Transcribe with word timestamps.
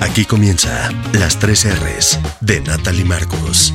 Aquí 0.00 0.24
comienza 0.24 0.90
las 1.12 1.38
tres 1.40 1.64
R's 1.64 2.20
de 2.40 2.60
Natalie 2.60 3.04
Marcos. 3.04 3.74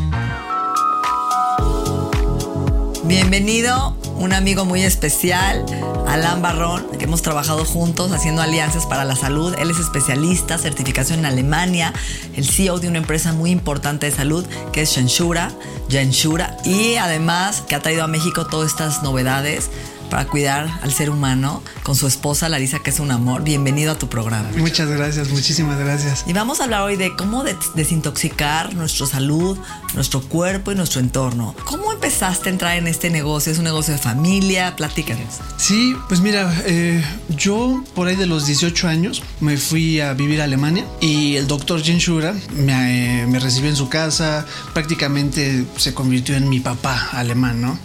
Bienvenido, 3.04 3.98
un 4.16 4.32
amigo 4.32 4.64
muy 4.64 4.84
especial, 4.84 5.66
Alan 6.08 6.42
Barrón, 6.42 6.88
que 6.98 7.04
hemos 7.04 7.22
trabajado 7.22 7.66
juntos 7.66 8.14
haciendo 8.14 8.42
alianzas 8.42 8.86
para 8.86 9.04
la 9.04 9.18
salud. 9.18 9.54
Él 9.60 9.70
es 9.70 9.80
especialista, 9.80 10.58
certificación 10.58 11.20
en 11.20 11.26
Alemania, 11.26 11.94
el 12.36 12.46
CEO 12.46 12.80
de 12.80 12.88
una 12.88 13.00
empresa 13.00 13.34
muy 13.34 13.52
importante 13.52 14.06
de 14.06 14.16
salud 14.16 14.46
que 14.72 14.84
es 14.84 14.92
Shenshura, 14.92 15.52
Genshura, 15.90 16.58
y 16.64 16.96
además 16.96 17.62
que 17.68 17.76
ha 17.76 17.82
traído 17.82 18.06
a 18.06 18.08
México 18.08 18.48
todas 18.48 18.72
estas 18.72 19.04
novedades 19.04 19.70
para 20.14 20.28
cuidar 20.28 20.70
al 20.84 20.94
ser 20.94 21.10
humano 21.10 21.64
con 21.82 21.96
su 21.96 22.06
esposa 22.06 22.48
Larisa, 22.48 22.78
que 22.78 22.92
es 22.92 23.00
un 23.00 23.10
amor. 23.10 23.44
Bienvenido 23.44 23.94
a 23.94 23.98
tu 23.98 24.10
programa. 24.10 24.48
Muchas 24.58 24.88
gracias, 24.88 25.30
muchísimas 25.30 25.80
gracias. 25.80 26.24
Y 26.28 26.34
vamos 26.34 26.60
a 26.60 26.66
hablar 26.66 26.84
hoy 26.84 26.98
de 26.98 27.16
cómo 27.16 27.44
desintoxicar 27.74 28.76
nuestra 28.76 29.08
salud, 29.08 29.58
nuestro 29.96 30.22
cuerpo 30.22 30.72
y 30.72 30.76
nuestro 30.76 31.00
entorno. 31.00 31.56
¿Cómo 31.66 31.92
empezaste 31.92 32.50
a 32.50 32.52
entrar 32.52 32.78
en 32.78 32.86
este 32.86 33.10
negocio? 33.10 33.52
¿Es 33.52 33.58
un 33.58 33.64
negocio 33.64 33.92
de 33.92 34.00
familia? 34.00 34.76
Platícanos. 34.76 35.40
Sí, 35.58 35.96
pues 36.08 36.22
mira, 36.22 36.62
eh, 36.68 37.04
yo 37.30 37.84
por 37.96 38.08
ahí 38.08 38.16
de 38.16 38.28
los 38.28 38.46
18 38.46 38.88
años 38.88 39.24
me 39.40 39.58
fui 39.58 40.00
a 40.00 40.14
vivir 40.14 40.42
a 40.42 40.44
Alemania 40.44 40.86
y 41.02 41.38
el 41.38 41.48
doctor 41.48 41.82
Genshura 41.82 42.36
me, 42.56 43.22
eh, 43.24 43.26
me 43.26 43.40
recibió 43.40 43.72
en 43.72 43.76
su 43.76 43.90
casa, 43.90 44.46
prácticamente 44.74 45.66
se 45.78 45.96
convirtió 45.96 46.36
en 46.36 46.50
mi 46.50 46.60
papá 46.60 47.10
alemán, 47.14 47.62
¿no? 47.62 47.80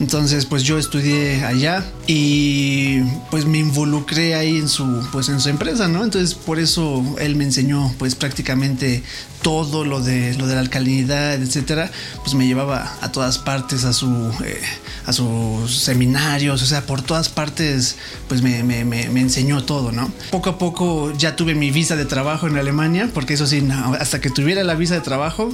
Entonces, 0.00 0.46
pues 0.46 0.62
yo 0.62 0.78
estudié 0.78 1.44
allá 1.44 1.84
y 2.06 3.00
pues 3.30 3.46
me 3.46 3.58
involucré 3.58 4.36
ahí 4.36 4.56
en 4.56 4.68
su 4.68 5.04
pues 5.10 5.28
en 5.28 5.40
su 5.40 5.48
empresa, 5.48 5.88
¿no? 5.88 6.04
Entonces, 6.04 6.34
por 6.34 6.60
eso 6.60 7.04
él 7.18 7.34
me 7.34 7.44
enseñó 7.44 7.92
pues 7.98 8.14
prácticamente 8.14 9.02
todo 9.42 9.84
lo 9.84 10.00
de 10.00 10.34
lo 10.34 10.46
de 10.46 10.54
la 10.54 10.60
alcalinidad, 10.60 11.34
etcétera, 11.34 11.90
pues 12.22 12.34
me 12.34 12.46
llevaba 12.46 12.96
a 13.00 13.12
todas 13.12 13.38
partes 13.38 13.84
a 13.84 13.92
su 13.92 14.32
eh, 14.44 14.60
a 15.08 15.12
sus 15.14 15.74
seminarios, 15.74 16.62
o 16.62 16.66
sea, 16.66 16.82
por 16.82 17.00
todas 17.00 17.30
partes, 17.30 17.96
pues 18.28 18.42
me, 18.42 18.62
me, 18.62 18.84
me, 18.84 19.20
enseñó 19.20 19.64
todo, 19.64 19.90
¿no? 19.90 20.12
Poco 20.30 20.50
a 20.50 20.58
poco 20.58 21.14
ya 21.16 21.34
tuve 21.34 21.54
mi 21.54 21.70
visa 21.70 21.96
de 21.96 22.04
trabajo 22.04 22.46
en 22.46 22.58
Alemania, 22.58 23.08
porque 23.14 23.32
eso 23.32 23.46
sí, 23.46 23.66
hasta 23.98 24.20
que 24.20 24.28
tuviera 24.28 24.62
la 24.64 24.74
visa 24.74 24.94
de 24.94 25.00
trabajo, 25.00 25.50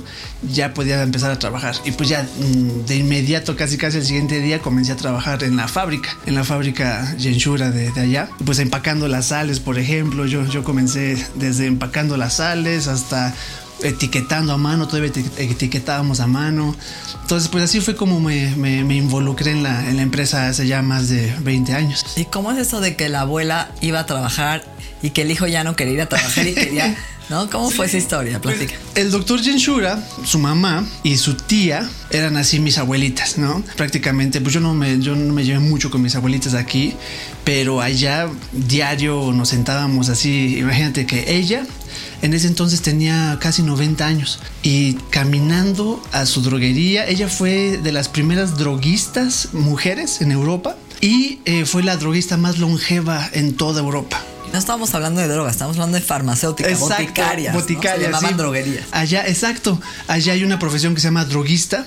ya 0.53 0.75
podía 0.75 1.01
empezar 1.01 1.31
a 1.31 1.39
trabajar. 1.39 1.77
Y 1.85 1.93
pues 1.93 2.09
ya 2.09 2.25
mm, 2.25 2.87
de 2.87 2.97
inmediato, 2.97 3.55
casi 3.55 3.79
casi 3.79 3.99
el 3.99 4.05
siguiente 4.05 4.41
día, 4.41 4.59
comencé 4.59 4.91
a 4.91 4.97
trabajar 4.97 5.45
en 5.45 5.55
la 5.55 5.69
fábrica, 5.69 6.17
en 6.27 6.35
la 6.35 6.43
fábrica 6.43 7.15
Genshura 7.17 7.71
de, 7.71 7.93
de 7.93 8.01
allá, 8.01 8.31
pues 8.45 8.59
empacando 8.59 9.07
las 9.07 9.27
sales, 9.27 9.61
por 9.61 9.79
ejemplo, 9.79 10.27
yo, 10.27 10.45
yo 10.47 10.65
comencé 10.65 11.25
desde 11.37 11.67
empacando 11.67 12.17
las 12.17 12.35
sales 12.35 12.89
hasta 12.89 13.33
etiquetando 13.85 14.53
a 14.53 14.57
mano, 14.57 14.89
todavía 14.89 15.13
etiquetábamos 15.37 16.21
a 16.21 16.27
mano. 16.27 16.75
Entonces, 17.23 17.49
pues 17.49 17.65
así 17.65 17.81
fue 17.81 17.95
como 17.95 18.19
me, 18.19 18.55
me, 18.57 18.83
me, 18.83 18.97
involucré 18.97 19.53
en 19.53 19.63
la, 19.63 19.89
en 19.89 19.97
la 19.97 20.03
empresa 20.03 20.49
hace 20.49 20.67
ya 20.67 20.83
más 20.83 21.09
de 21.09 21.35
20 21.41 21.73
años. 21.75 22.05
¿Y 22.17 22.25
cómo 22.25 22.51
es 22.51 22.59
eso 22.59 22.81
de 22.81 22.97
que 22.97 23.09
la 23.09 23.21
abuela 23.21 23.71
iba 23.81 24.01
a 24.01 24.07
trabajar 24.07 24.65
y 25.03 25.11
que 25.11 25.23
el 25.23 25.31
hijo 25.31 25.47
ya 25.47 25.63
no 25.65 25.77
quería 25.77 25.95
ir 25.95 26.01
a 26.01 26.09
trabajar 26.09 26.47
y 26.47 26.55
quería... 26.55 26.97
¿No? 27.31 27.49
¿Cómo 27.49 27.71
fue 27.71 27.87
esa 27.87 27.97
historia? 27.97 28.39
Platica. 28.39 28.75
El 28.95 29.11
doctor 29.11 29.43
Genshura, 29.43 29.99
su 30.25 30.39
mamá 30.39 30.87
y 31.03 31.17
su 31.17 31.35
tía 31.35 31.89
eran 32.11 32.37
así 32.37 32.61
mis 32.61 32.77
abuelitas, 32.77 33.39
¿no? 33.39 33.65
Prácticamente, 33.79 34.43
pues 34.43 34.53
yo 34.53 34.61
no 34.61 34.75
me, 34.75 35.01
yo 35.01 35.17
no 35.17 35.33
me 35.33 35.43
llevé 35.43 35.59
mucho 35.59 35.91
con 35.91 36.03
mis 36.03 36.15
abuelitas 36.17 36.53
aquí, 36.53 36.95
pero 37.43 37.81
allá 37.81 38.29
diario 38.53 39.33
nos 39.33 39.49
sentábamos 39.49 40.11
así. 40.11 40.59
Imagínate 40.59 41.07
que 41.07 41.35
ella 41.35 41.67
en 42.23 42.35
ese 42.35 42.47
entonces 42.47 42.83
tenía 42.83 43.39
casi 43.41 43.63
90 43.63 44.07
años 44.07 44.39
y 44.63 44.95
caminando 45.11 46.03
a 46.13 46.27
su 46.27 46.43
droguería, 46.43 47.07
ella 47.07 47.29
fue 47.29 47.79
de 47.79 47.93
las 47.93 48.09
primeras 48.09 48.57
droguistas 48.57 49.49
mujeres 49.53 50.21
en 50.21 50.33
Europa 50.33 50.77
y 51.01 51.41
eh, 51.45 51.65
fue 51.65 51.83
la 51.83 51.97
droguista 51.97 52.37
más 52.37 52.59
longeva 52.59 53.29
en 53.33 53.55
toda 53.55 53.81
Europa. 53.81 54.23
No 54.55 54.61
estamos 54.61 54.95
hablando 54.95 55.21
de 55.21 55.27
drogas, 55.27 55.55
estamos 55.55 55.75
hablando 55.79 55.99
de 55.99 56.05
farmacéutica, 56.05 56.69
exacto, 56.69 56.95
boticarias. 56.95 57.55
Boticarias. 57.55 57.99
¿no? 57.99 58.05
Se 58.05 58.07
llamaban 58.13 58.31
sí. 58.31 58.37
droguerías. 58.37 58.85
Allá, 58.93 59.27
exacto. 59.27 59.81
Allá 60.07 60.33
hay 60.33 60.45
una 60.45 60.61
profesión 60.61 60.95
que 60.95 61.01
se 61.01 61.09
llama 61.09 61.25
droguista. 61.25 61.85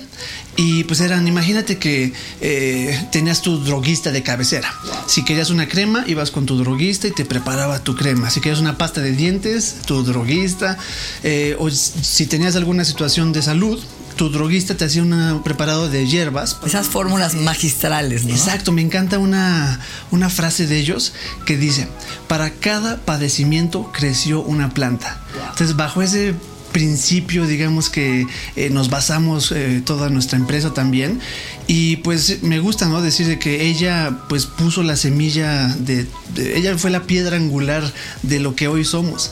Y 0.54 0.84
pues 0.84 1.00
eran, 1.00 1.26
imagínate 1.26 1.78
que 1.78 2.12
eh, 2.42 3.08
tenías 3.10 3.40
tu 3.40 3.64
droguista 3.64 4.12
de 4.12 4.22
cabecera. 4.22 4.70
Si 5.06 5.24
querías 5.24 5.48
una 5.48 5.66
crema, 5.66 6.04
ibas 6.06 6.30
con 6.30 6.44
tu 6.44 6.58
droguista 6.58 7.08
y 7.08 7.12
te 7.12 7.24
preparaba 7.24 7.78
tu 7.78 7.96
crema. 7.96 8.28
Si 8.28 8.42
querías 8.42 8.60
una 8.60 8.76
pasta 8.76 9.00
de 9.00 9.12
dientes, 9.12 9.76
tu 9.86 10.04
droguista. 10.04 10.76
Eh, 11.22 11.56
o 11.58 11.70
si 11.70 12.26
tenías 12.26 12.54
alguna 12.54 12.84
situación 12.84 13.32
de 13.32 13.40
salud, 13.40 13.82
tu 14.18 14.28
droguista 14.28 14.76
te 14.76 14.84
hacía 14.84 15.02
un 15.02 15.42
preparado 15.42 15.88
de 15.88 16.06
hierbas. 16.06 16.58
Esas 16.66 16.88
fórmulas 16.88 17.34
magistrales, 17.36 18.24
¿no? 18.24 18.34
Exacto, 18.34 18.72
me 18.72 18.82
encanta 18.82 19.18
una, 19.18 19.80
una 20.10 20.28
frase 20.28 20.66
de 20.66 20.76
ellos 20.78 21.14
que 21.46 21.56
dice, 21.56 21.88
para 22.26 22.50
cada 22.50 22.98
padecimiento 22.98 23.90
creció 23.92 24.42
una 24.42 24.74
planta. 24.74 25.22
Entonces, 25.52 25.76
bajo 25.76 26.02
ese 26.02 26.34
principio, 26.72 27.46
digamos 27.46 27.88
que 27.88 28.26
eh, 28.56 28.70
nos 28.70 28.90
basamos 28.90 29.52
eh, 29.52 29.82
toda 29.86 30.10
nuestra 30.10 30.36
empresa 30.36 30.74
también. 30.74 31.20
Y 31.68 31.96
pues 31.98 32.42
me 32.42 32.58
gusta, 32.58 32.88
¿no? 32.88 33.00
Decir 33.00 33.28
de 33.28 33.38
que 33.38 33.66
ella 33.68 34.24
pues 34.28 34.46
puso 34.46 34.82
la 34.82 34.96
semilla 34.96 35.68
de, 35.68 36.06
de, 36.34 36.58
ella 36.58 36.76
fue 36.76 36.90
la 36.90 37.04
piedra 37.04 37.36
angular 37.36 37.90
de 38.22 38.40
lo 38.40 38.56
que 38.56 38.66
hoy 38.66 38.84
somos. 38.84 39.30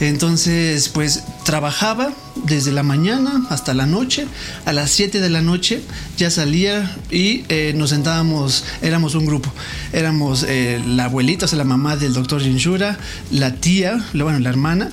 Entonces, 0.00 0.88
pues 0.88 1.24
trabajaba 1.44 2.12
desde 2.44 2.72
la 2.72 2.82
mañana 2.82 3.46
hasta 3.50 3.74
la 3.74 3.86
noche. 3.86 4.26
A 4.64 4.72
las 4.72 4.90
7 4.90 5.20
de 5.20 5.28
la 5.28 5.42
noche 5.42 5.80
ya 6.16 6.30
salía 6.30 6.96
y 7.10 7.44
eh, 7.48 7.72
nos 7.76 7.90
sentábamos, 7.90 8.64
éramos 8.82 9.14
un 9.14 9.26
grupo. 9.26 9.52
Éramos 9.92 10.44
eh, 10.46 10.80
la 10.86 11.04
abuelita, 11.04 11.46
o 11.46 11.48
sea, 11.48 11.58
la 11.58 11.64
mamá 11.64 11.96
del 11.96 12.12
doctor 12.12 12.40
Genshura, 12.40 12.98
la 13.30 13.54
tía, 13.54 14.04
bueno, 14.12 14.38
la 14.38 14.50
hermana, 14.50 14.90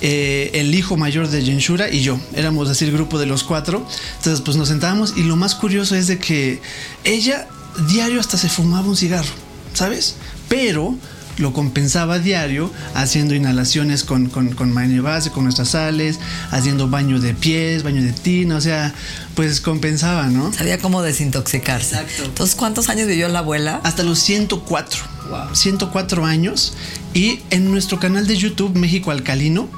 eh, 0.00 0.50
el 0.54 0.74
hijo 0.74 0.96
mayor 0.96 1.28
de 1.28 1.42
Genshura 1.42 1.90
y 1.90 2.00
yo. 2.00 2.18
Éramos 2.34 2.68
así 2.68 2.84
el 2.84 2.92
grupo 2.92 3.18
de 3.18 3.26
los 3.26 3.44
cuatro. 3.44 3.86
Entonces, 4.18 4.40
pues 4.40 4.56
nos 4.56 4.68
sentábamos 4.68 5.14
y 5.16 5.24
lo 5.24 5.36
más 5.36 5.54
curioso 5.54 5.94
es 5.94 6.06
de 6.06 6.18
que 6.18 6.60
ella 7.04 7.46
diario 7.86 8.18
hasta 8.20 8.38
se 8.38 8.48
fumaba 8.48 8.88
un 8.88 8.96
cigarro, 8.96 9.32
¿sabes? 9.74 10.16
Pero 10.48 10.96
lo 11.38 11.52
compensaba 11.52 12.18
diario 12.18 12.70
haciendo 12.94 13.34
inhalaciones 13.34 14.04
con, 14.04 14.28
con, 14.28 14.54
con 14.54 14.74
base, 15.02 15.30
con 15.30 15.44
nuestras 15.44 15.70
sales, 15.70 16.18
haciendo 16.50 16.88
baño 16.88 17.20
de 17.20 17.34
pies, 17.34 17.82
baño 17.82 18.02
de 18.02 18.12
tina, 18.12 18.56
o 18.56 18.60
sea, 18.60 18.94
pues 19.34 19.60
compensaba, 19.60 20.26
¿no? 20.28 20.52
Sabía 20.52 20.78
cómo 20.78 21.02
desintoxicarse. 21.02 21.96
Exacto. 21.96 22.24
Entonces, 22.24 22.56
¿cuántos 22.56 22.88
años 22.88 23.06
vivió 23.06 23.28
la 23.28 23.40
abuela? 23.40 23.80
Hasta 23.84 24.02
los 24.02 24.18
104. 24.18 25.00
Wow. 25.30 25.54
104 25.54 26.24
años. 26.24 26.74
Y 27.14 27.40
en 27.50 27.70
nuestro 27.70 27.98
canal 27.98 28.26
de 28.26 28.36
YouTube, 28.36 28.74
México 28.76 29.10
Alcalino, 29.10 29.68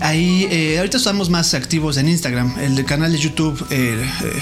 ahí, 0.00 0.48
eh, 0.50 0.78
ahorita 0.78 0.96
estamos 0.96 1.30
más 1.30 1.54
activos 1.54 1.96
en 1.96 2.08
Instagram. 2.08 2.58
El 2.60 2.84
canal 2.84 3.12
de 3.12 3.18
YouTube... 3.18 3.66
Eh, 3.70 4.04
eh, 4.24 4.32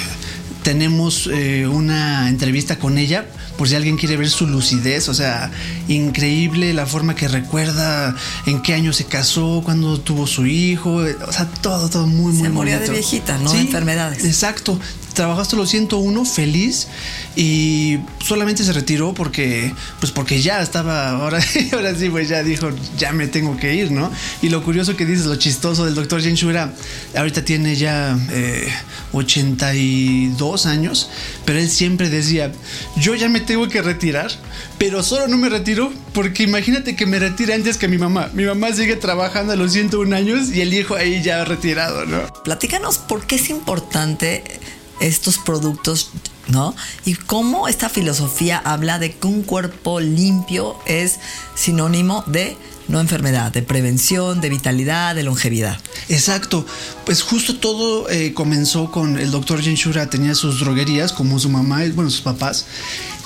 tenemos 0.62 1.29
eh, 1.33 1.67
una 1.67 2.29
entrevista 2.29 2.79
con 2.79 2.99
ella 2.99 3.27
por 3.57 3.69
si 3.69 3.75
alguien 3.75 3.97
quiere 3.97 4.17
ver 4.17 4.31
su 4.31 4.47
lucidez, 4.47 5.09
o 5.09 5.15
sea, 5.15 5.51
increíble 5.89 6.73
la 6.73 6.87
forma 6.87 7.15
que 7.15 7.29
recuerda 7.29 8.17
en 8.47 8.62
qué 8.62 8.75
año 8.75 8.93
se 8.93 9.05
casó, 9.05 9.62
cuándo 9.65 10.01
tuvo 10.01 10.27
su 10.27 10.47
hijo, 10.47 10.95
o 10.95 11.33
sea, 11.33 11.47
todo, 11.61 11.91
todo 11.91 12.07
muy, 12.07 12.33
muy 12.33 12.43
Se 12.43 12.49
moría 12.49 12.77
bonito. 12.77 12.93
de 12.93 12.99
viejita, 12.99 13.39
no 13.39 13.53
de 13.53 13.61
enfermedades. 13.61 14.25
Exacto. 14.25 14.79
Trabajaste 15.15 15.57
los 15.57 15.69
101 15.71 16.25
feliz 16.25 16.89
y 17.37 17.99
solamente 18.25 18.65
se 18.65 18.73
retiró 18.73 19.12
porque 19.15 19.73
pues 19.99 20.12
porque 20.12 20.41
ya 20.41 20.62
estaba 20.62 21.11
ahora 21.11 21.41
ahora 21.73 21.95
sí 21.95 22.09
pues 22.09 22.29
ya 22.29 22.43
dijo 22.43 22.71
ya 22.99 23.12
me 23.12 23.27
tengo 23.27 23.57
que 23.57 23.75
ir, 23.75 23.91
¿no? 23.91 24.11
Y 24.43 24.49
lo 24.49 24.62
curioso 24.62 24.97
que 24.97 25.05
dices, 25.05 25.27
lo 25.27 25.37
chistoso 25.37 25.85
del 25.85 25.95
doctor 25.95 26.21
Shura, 26.21 26.73
ahorita 27.17 27.45
tiene 27.45 27.77
ya 27.77 28.19
eh, 28.31 28.69
82 29.12 30.67
años, 30.67 31.11
pero 31.45 31.59
él 31.59 31.69
siempre 31.69 32.09
decía, 32.09 32.53
yo 32.97 33.15
ya 33.15 33.29
me 33.29 33.41
tengo 33.41 33.69
que 33.69 33.83
retirar, 33.83 34.31
pero 34.79 35.03
solo 35.03 35.29
no 35.29 35.37
me 35.37 35.49
retiro 35.49 35.93
porque 36.12 36.43
imagínate 36.43 36.97
que 36.97 37.07
me 37.07 37.19
retire 37.19 37.55
antes 37.55 37.77
que 37.77 37.89
mi 37.89 37.99
mamá. 37.99 38.31
Mi 38.35 38.45
mamá 38.45 38.73
sigue 38.73 38.97
trabajando 38.97 39.53
a 39.53 39.57
los 39.57 39.73
101 39.73 40.15
años 40.15 40.51
y 40.51 40.61
el 40.61 40.75
hijo 40.75 40.95
ahí 40.95 41.23
ya 41.23 41.45
retirado, 41.45 42.07
¿no? 42.07 42.27
Platícanos 42.45 42.99
por 42.99 43.27
qué 43.27 43.37
es 43.37 43.51
importante 43.51 44.61
estos 45.00 45.38
productos, 45.38 46.11
¿no? 46.49 46.75
Y 47.05 47.14
cómo 47.14 47.69
esta 47.69 47.88
filosofía 47.88 48.58
habla 48.58 48.99
de 48.99 49.14
que 49.17 49.26
un 49.26 49.43
cuerpo 49.43 50.00
limpio 50.00 50.76
es 50.87 51.19
sinónimo 51.55 52.23
de 52.26 52.56
no 52.88 53.00
enfermedad, 53.00 53.52
de 53.52 53.62
prevención, 53.62 54.41
de 54.41 54.49
vitalidad, 54.49 55.14
de 55.14 55.23
longevidad. 55.23 55.79
Exacto, 56.08 56.67
pues 57.06 57.23
justo 57.23 57.56
todo 57.56 58.11
eh, 58.11 58.35
comenzó 58.35 58.91
con 58.91 59.19
el 59.19 59.31
doctor 59.31 59.61
Shura 59.61 60.11
tenía 60.11 60.35
sus 60.35 60.61
droguerías 60.61 61.12
como 61.12 61.38
su 61.38 61.49
mamá, 61.49 61.82
bueno, 61.94 62.11
sus 62.11 62.20
papás, 62.20 62.67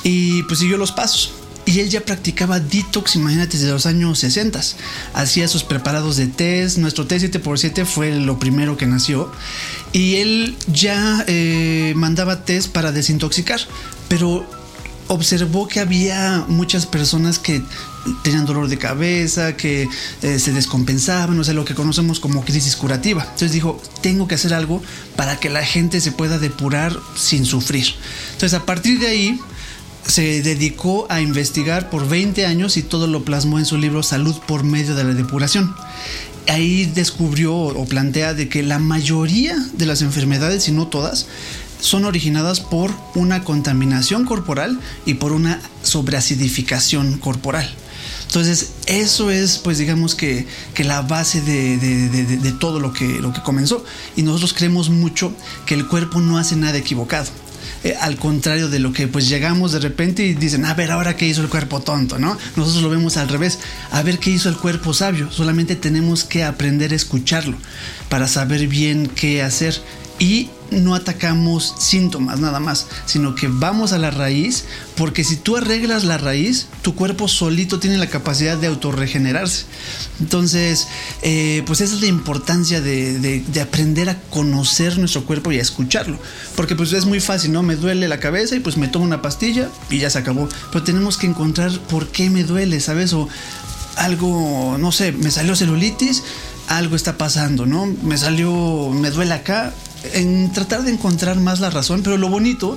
y 0.02 0.42
pues 0.44 0.60
siguió 0.60 0.76
los 0.76 0.92
pasos. 0.92 1.32
Y 1.66 1.80
él 1.80 1.88
ya 1.88 2.00
practicaba 2.02 2.60
detox, 2.60 3.16
imagínate, 3.16 3.56
desde 3.56 3.72
los 3.72 3.86
años 3.86 4.18
60. 4.18 4.60
Hacía 5.14 5.48
sus 5.48 5.64
preparados 5.64 6.16
de 6.16 6.26
test. 6.26 6.78
Nuestro 6.78 7.06
t 7.06 7.16
7x7 7.16 7.86
fue 7.86 8.14
lo 8.14 8.38
primero 8.38 8.76
que 8.76 8.86
nació. 8.86 9.32
Y 9.92 10.16
él 10.16 10.56
ya 10.66 11.24
eh, 11.26 11.94
mandaba 11.96 12.44
test 12.44 12.70
para 12.70 12.92
desintoxicar. 12.92 13.60
Pero 14.08 14.46
observó 15.08 15.68
que 15.68 15.80
había 15.80 16.44
muchas 16.48 16.86
personas 16.86 17.38
que 17.38 17.62
tenían 18.22 18.44
dolor 18.44 18.68
de 18.68 18.78
cabeza, 18.78 19.56
que 19.56 19.88
eh, 20.22 20.38
se 20.38 20.52
descompensaban, 20.52 21.38
o 21.38 21.44
sea, 21.44 21.54
lo 21.54 21.64
que 21.64 21.74
conocemos 21.74 22.20
como 22.20 22.44
crisis 22.44 22.76
curativa. 22.76 23.22
Entonces 23.22 23.52
dijo, 23.52 23.80
tengo 24.02 24.28
que 24.28 24.34
hacer 24.34 24.54
algo 24.54 24.82
para 25.16 25.38
que 25.40 25.50
la 25.50 25.64
gente 25.64 26.00
se 26.00 26.12
pueda 26.12 26.38
depurar 26.38 26.96
sin 27.16 27.44
sufrir. 27.44 27.86
Entonces 28.32 28.54
a 28.54 28.64
partir 28.66 28.98
de 28.98 29.06
ahí 29.08 29.40
se 30.06 30.42
dedicó 30.42 31.06
a 31.08 31.20
investigar 31.20 31.90
por 31.90 32.08
20 32.08 32.46
años 32.46 32.76
y 32.76 32.82
todo 32.82 33.06
lo 33.06 33.24
plasmó 33.24 33.58
en 33.58 33.66
su 33.66 33.78
libro 33.78 34.02
Salud 34.02 34.36
por 34.46 34.64
medio 34.64 34.94
de 34.94 35.04
la 35.04 35.14
depuración. 35.14 35.74
Ahí 36.46 36.84
descubrió 36.84 37.54
o 37.54 37.84
plantea 37.86 38.34
de 38.34 38.48
que 38.48 38.62
la 38.62 38.78
mayoría 38.78 39.56
de 39.72 39.86
las 39.86 40.02
enfermedades, 40.02 40.64
si 40.64 40.72
no 40.72 40.88
todas, 40.88 41.26
son 41.80 42.04
originadas 42.04 42.60
por 42.60 42.90
una 43.14 43.44
contaminación 43.44 44.24
corporal 44.24 44.78
y 45.06 45.14
por 45.14 45.32
una 45.32 45.60
sobreacidificación 45.82 47.18
corporal. 47.18 47.70
Entonces, 48.26 48.72
eso 48.86 49.30
es, 49.30 49.58
pues 49.58 49.78
digamos 49.78 50.14
que, 50.14 50.46
que 50.74 50.82
la 50.82 51.02
base 51.02 51.40
de, 51.40 51.76
de, 51.78 52.08
de, 52.08 52.36
de, 52.36 52.52
todo 52.52 52.80
lo 52.80 52.92
que, 52.92 53.20
lo 53.20 53.32
que 53.32 53.42
comenzó. 53.42 53.84
Y 54.16 54.22
nosotros 54.22 54.52
creemos 54.54 54.90
mucho 54.90 55.32
que 55.66 55.74
el 55.74 55.86
cuerpo 55.86 56.20
no 56.20 56.36
hace 56.36 56.56
nada 56.56 56.76
equivocado. 56.76 57.30
Eh, 57.84 57.94
al 58.00 58.16
contrario 58.16 58.70
de 58.70 58.78
lo 58.78 58.94
que 58.94 59.08
pues 59.08 59.28
llegamos 59.28 59.72
de 59.72 59.78
repente 59.78 60.24
y 60.24 60.32
dicen, 60.32 60.64
a 60.64 60.72
ver, 60.72 60.90
ahora 60.90 61.16
qué 61.16 61.26
hizo 61.26 61.42
el 61.42 61.50
cuerpo 61.50 61.80
tonto, 61.80 62.18
¿no? 62.18 62.38
Nosotros 62.56 62.82
lo 62.82 62.88
vemos 62.88 63.18
al 63.18 63.28
revés, 63.28 63.58
a 63.90 64.02
ver 64.02 64.18
qué 64.18 64.30
hizo 64.30 64.48
el 64.48 64.56
cuerpo 64.56 64.94
sabio. 64.94 65.30
Solamente 65.30 65.76
tenemos 65.76 66.24
que 66.24 66.44
aprender 66.44 66.92
a 66.92 66.96
escucharlo 66.96 67.58
para 68.08 68.26
saber 68.26 68.66
bien 68.68 69.06
qué 69.06 69.42
hacer. 69.42 69.82
Y 70.18 70.48
no 70.70 70.94
atacamos 70.94 71.74
síntomas 71.78 72.40
nada 72.40 72.60
más, 72.60 72.86
sino 73.06 73.34
que 73.34 73.48
vamos 73.48 73.92
a 73.92 73.98
la 73.98 74.10
raíz, 74.10 74.64
porque 74.96 75.24
si 75.24 75.36
tú 75.36 75.56
arreglas 75.56 76.04
la 76.04 76.18
raíz, 76.18 76.66
tu 76.82 76.94
cuerpo 76.94 77.28
solito 77.28 77.78
tiene 77.78 77.98
la 77.98 78.08
capacidad 78.08 78.56
de 78.56 78.66
autorregenerarse. 78.66 79.64
Entonces, 80.20 80.88
eh, 81.22 81.62
pues 81.66 81.80
esa 81.80 81.94
es 81.94 82.00
la 82.00 82.06
importancia 82.06 82.80
de, 82.80 83.18
de, 83.18 83.40
de, 83.40 83.60
aprender 83.60 84.08
a 84.08 84.20
conocer 84.30 84.98
nuestro 84.98 85.24
cuerpo 85.24 85.52
y 85.52 85.58
a 85.58 85.62
escucharlo, 85.62 86.18
porque 86.56 86.76
pues 86.76 86.92
es 86.92 87.06
muy 87.06 87.20
fácil, 87.20 87.52
¿no? 87.52 87.62
Me 87.62 87.76
duele 87.76 88.08
la 88.08 88.20
cabeza 88.20 88.56
y 88.56 88.60
pues 88.60 88.76
me 88.76 88.88
tomo 88.88 89.04
una 89.04 89.22
pastilla 89.22 89.68
y 89.90 89.98
ya 89.98 90.10
se 90.10 90.18
acabó, 90.18 90.48
pero 90.72 90.84
tenemos 90.84 91.16
que 91.16 91.26
encontrar 91.26 91.72
por 91.88 92.08
qué 92.08 92.30
me 92.30 92.44
duele, 92.44 92.80
¿sabes? 92.80 93.12
O 93.12 93.28
algo, 93.96 94.76
no 94.78 94.92
sé, 94.92 95.12
me 95.12 95.30
salió 95.30 95.54
celulitis, 95.54 96.22
algo 96.68 96.96
está 96.96 97.16
pasando, 97.16 97.66
¿no? 97.66 97.86
Me 97.86 98.16
salió, 98.16 98.90
me 98.90 99.10
duele 99.10 99.34
acá, 99.34 99.72
en 100.12 100.52
tratar 100.52 100.82
de 100.82 100.92
encontrar 100.92 101.38
más 101.40 101.60
la 101.60 101.70
razón, 101.70 102.02
pero 102.02 102.16
lo 102.16 102.28
bonito 102.28 102.76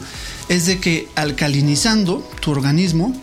es 0.49 0.65
de 0.65 0.79
que 0.79 1.07
alcalinizando 1.15 2.27
tu 2.39 2.51
organismo 2.51 3.13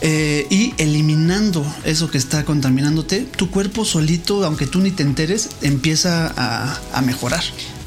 eh, 0.00 0.46
y 0.50 0.74
eliminando 0.78 1.64
eso 1.84 2.10
que 2.10 2.18
está 2.18 2.44
contaminándote, 2.44 3.20
tu 3.22 3.50
cuerpo 3.50 3.84
solito, 3.84 4.44
aunque 4.44 4.66
tú 4.66 4.80
ni 4.80 4.90
te 4.90 5.02
enteres, 5.02 5.48
empieza 5.62 6.32
a, 6.36 6.78
a 6.92 7.00
mejorar. 7.00 7.42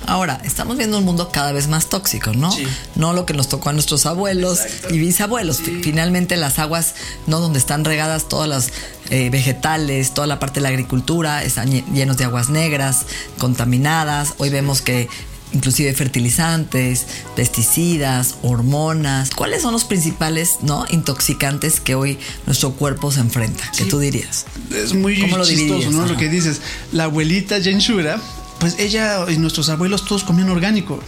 Ahora, 0.08 0.42
estamos 0.44 0.78
viendo 0.78 0.98
un 0.98 1.06
mundo 1.06 1.30
cada 1.32 1.52
vez 1.52 1.68
más 1.68 1.88
tóxico, 1.88 2.34
¿no? 2.34 2.52
Sí. 2.52 2.66
No 2.96 3.14
lo 3.14 3.26
que 3.26 3.34
nos 3.34 3.50
tocó 3.50 3.70
a 3.70 3.74
nuestros 3.74 4.06
abuelos 4.08 4.60
Exacto. 4.62 4.96
y 4.96 4.98
bisabuelos. 4.98 5.58
Sí. 5.58 5.80
Finalmente 5.84 6.38
las 6.38 6.58
aguas, 6.58 6.96
¿no? 7.28 7.40
Donde 7.40 7.60
están 7.60 7.86
regadas 7.86 8.28
todas 8.28 8.50
las 8.50 8.72
eh, 9.12 9.30
vegetales, 9.30 10.14
toda 10.14 10.26
la 10.26 10.40
parte 10.40 10.56
de 10.56 10.64
la 10.64 10.70
agricultura, 10.70 11.44
están 11.44 11.70
llenos 11.94 12.18
de 12.18 12.26
aguas 12.26 12.50
negras, 12.50 13.06
contaminadas. 13.38 14.34
Hoy 14.40 14.50
vemos 14.50 14.82
que 14.82 15.08
inclusive 15.54 15.94
fertilizantes, 15.94 17.06
pesticidas, 17.36 18.36
hormonas. 18.42 19.30
¿Cuáles 19.32 19.62
son 19.62 19.74
los 19.74 19.84
principales 19.84 20.58
no 20.62 20.86
intoxicantes 20.90 21.80
que 21.80 21.96
hoy 21.96 22.18
nuestro 22.46 22.74
cuerpo 22.74 23.12
se 23.12 23.20
enfrenta? 23.20 23.64
¿Qué 23.78 23.84
sí. 23.84 23.90
tú 23.90 24.00
dirías? 24.00 24.46
Es 24.74 24.94
muy 24.94 25.16
chistoso, 25.44 25.92
¿no? 25.92 26.04
Ajá. 26.04 26.14
Lo 26.14 26.18
que 26.18 26.30
dices. 26.30 26.62
La 26.92 27.06
abuelita 27.06 27.62
Jenshura, 27.62 28.20
pues 28.60 28.78
ella 28.80 29.26
y 29.30 29.38
nuestros 29.38 29.70
abuelos 29.70 30.06
todos 30.06 30.24
comían 30.24 30.50
orgánico. 30.50 31.00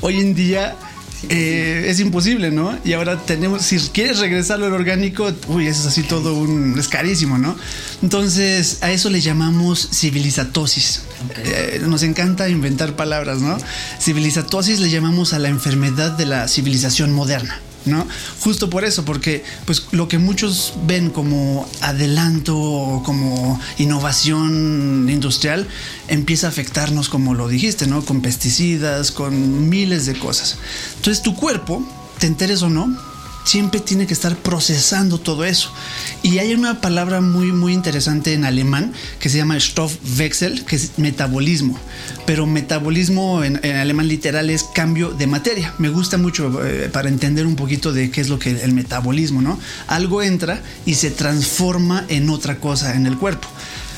Hoy 0.00 0.20
en 0.20 0.34
día 0.34 0.76
eh, 1.30 1.86
es 1.88 2.00
imposible, 2.00 2.50
¿no? 2.50 2.78
Y 2.84 2.92
ahora 2.92 3.20
tenemos, 3.20 3.62
si 3.62 3.78
quieres 3.78 4.18
regresarlo 4.18 4.66
al 4.66 4.72
orgánico, 4.72 5.32
uy, 5.48 5.66
eso 5.66 5.82
es 5.82 5.86
así 5.86 6.02
todo 6.02 6.34
un, 6.34 6.78
es 6.78 6.88
carísimo, 6.88 7.38
¿no? 7.38 7.56
Entonces, 8.02 8.78
a 8.82 8.90
eso 8.90 9.10
le 9.10 9.20
llamamos 9.20 9.88
civilizatosis. 9.92 11.02
Okay. 11.30 11.44
Eh, 11.46 11.80
nos 11.86 12.02
encanta 12.02 12.48
inventar 12.48 12.96
palabras, 12.96 13.40
¿no? 13.40 13.56
Civilizatosis 14.00 14.80
le 14.80 14.90
llamamos 14.90 15.32
a 15.32 15.38
la 15.38 15.48
enfermedad 15.48 16.12
de 16.12 16.26
la 16.26 16.48
civilización 16.48 17.12
moderna. 17.12 17.60
Justo 18.40 18.70
por 18.70 18.84
eso, 18.84 19.04
porque 19.04 19.44
pues 19.66 19.86
lo 19.92 20.08
que 20.08 20.18
muchos 20.18 20.74
ven 20.86 21.10
como 21.10 21.68
adelanto 21.80 22.58
o 22.58 23.02
como 23.02 23.60
innovación 23.78 25.08
industrial 25.10 25.66
empieza 26.08 26.46
a 26.46 26.50
afectarnos 26.50 27.08
como 27.08 27.34
lo 27.34 27.48
dijiste, 27.48 27.86
¿no? 27.86 28.04
Con 28.04 28.22
pesticidas, 28.22 29.10
con 29.10 29.68
miles 29.68 30.06
de 30.06 30.18
cosas. 30.18 30.56
Entonces 30.96 31.22
tu 31.22 31.34
cuerpo, 31.36 31.86
te 32.18 32.26
enteres 32.26 32.62
o 32.62 32.70
no, 32.70 32.96
siempre 33.44 33.80
tiene 33.80 34.06
que 34.06 34.14
estar 34.14 34.36
procesando 34.36 35.18
todo 35.18 35.44
eso. 35.44 35.70
Y 36.22 36.38
hay 36.38 36.54
una 36.54 36.80
palabra 36.80 37.20
muy, 37.20 37.52
muy 37.52 37.72
interesante 37.72 38.32
en 38.32 38.44
alemán 38.44 38.92
que 39.20 39.28
se 39.28 39.36
llama 39.36 39.58
Stoffwechsel, 39.60 40.64
que 40.64 40.76
es 40.76 40.98
metabolismo. 40.98 41.78
Pero 42.26 42.46
metabolismo 42.46 43.44
en, 43.44 43.64
alemán 43.64 44.08
literal 44.08 44.50
es 44.50 44.64
cambio 44.64 45.10
de 45.10 45.26
materia. 45.26 45.74
Me 45.78 45.90
gusta 45.90 46.18
mucho 46.18 46.64
eh, 46.64 46.88
para 46.92 47.08
entender 47.08 47.46
un 47.46 47.56
poquito 47.56 47.92
de 47.92 48.10
qué 48.10 48.20
es 48.20 48.28
lo 48.28 48.38
que 48.38 48.62
el 48.62 48.72
metabolismo, 48.72 49.42
¿no? 49.42 49.58
Algo 49.86 50.22
entra 50.22 50.60
y 50.86 50.94
se 50.94 51.10
transforma 51.10 52.04
en 52.08 52.30
otra 52.30 52.56
cosa 52.56 52.94
en 52.94 53.06
el 53.06 53.18
cuerpo. 53.18 53.48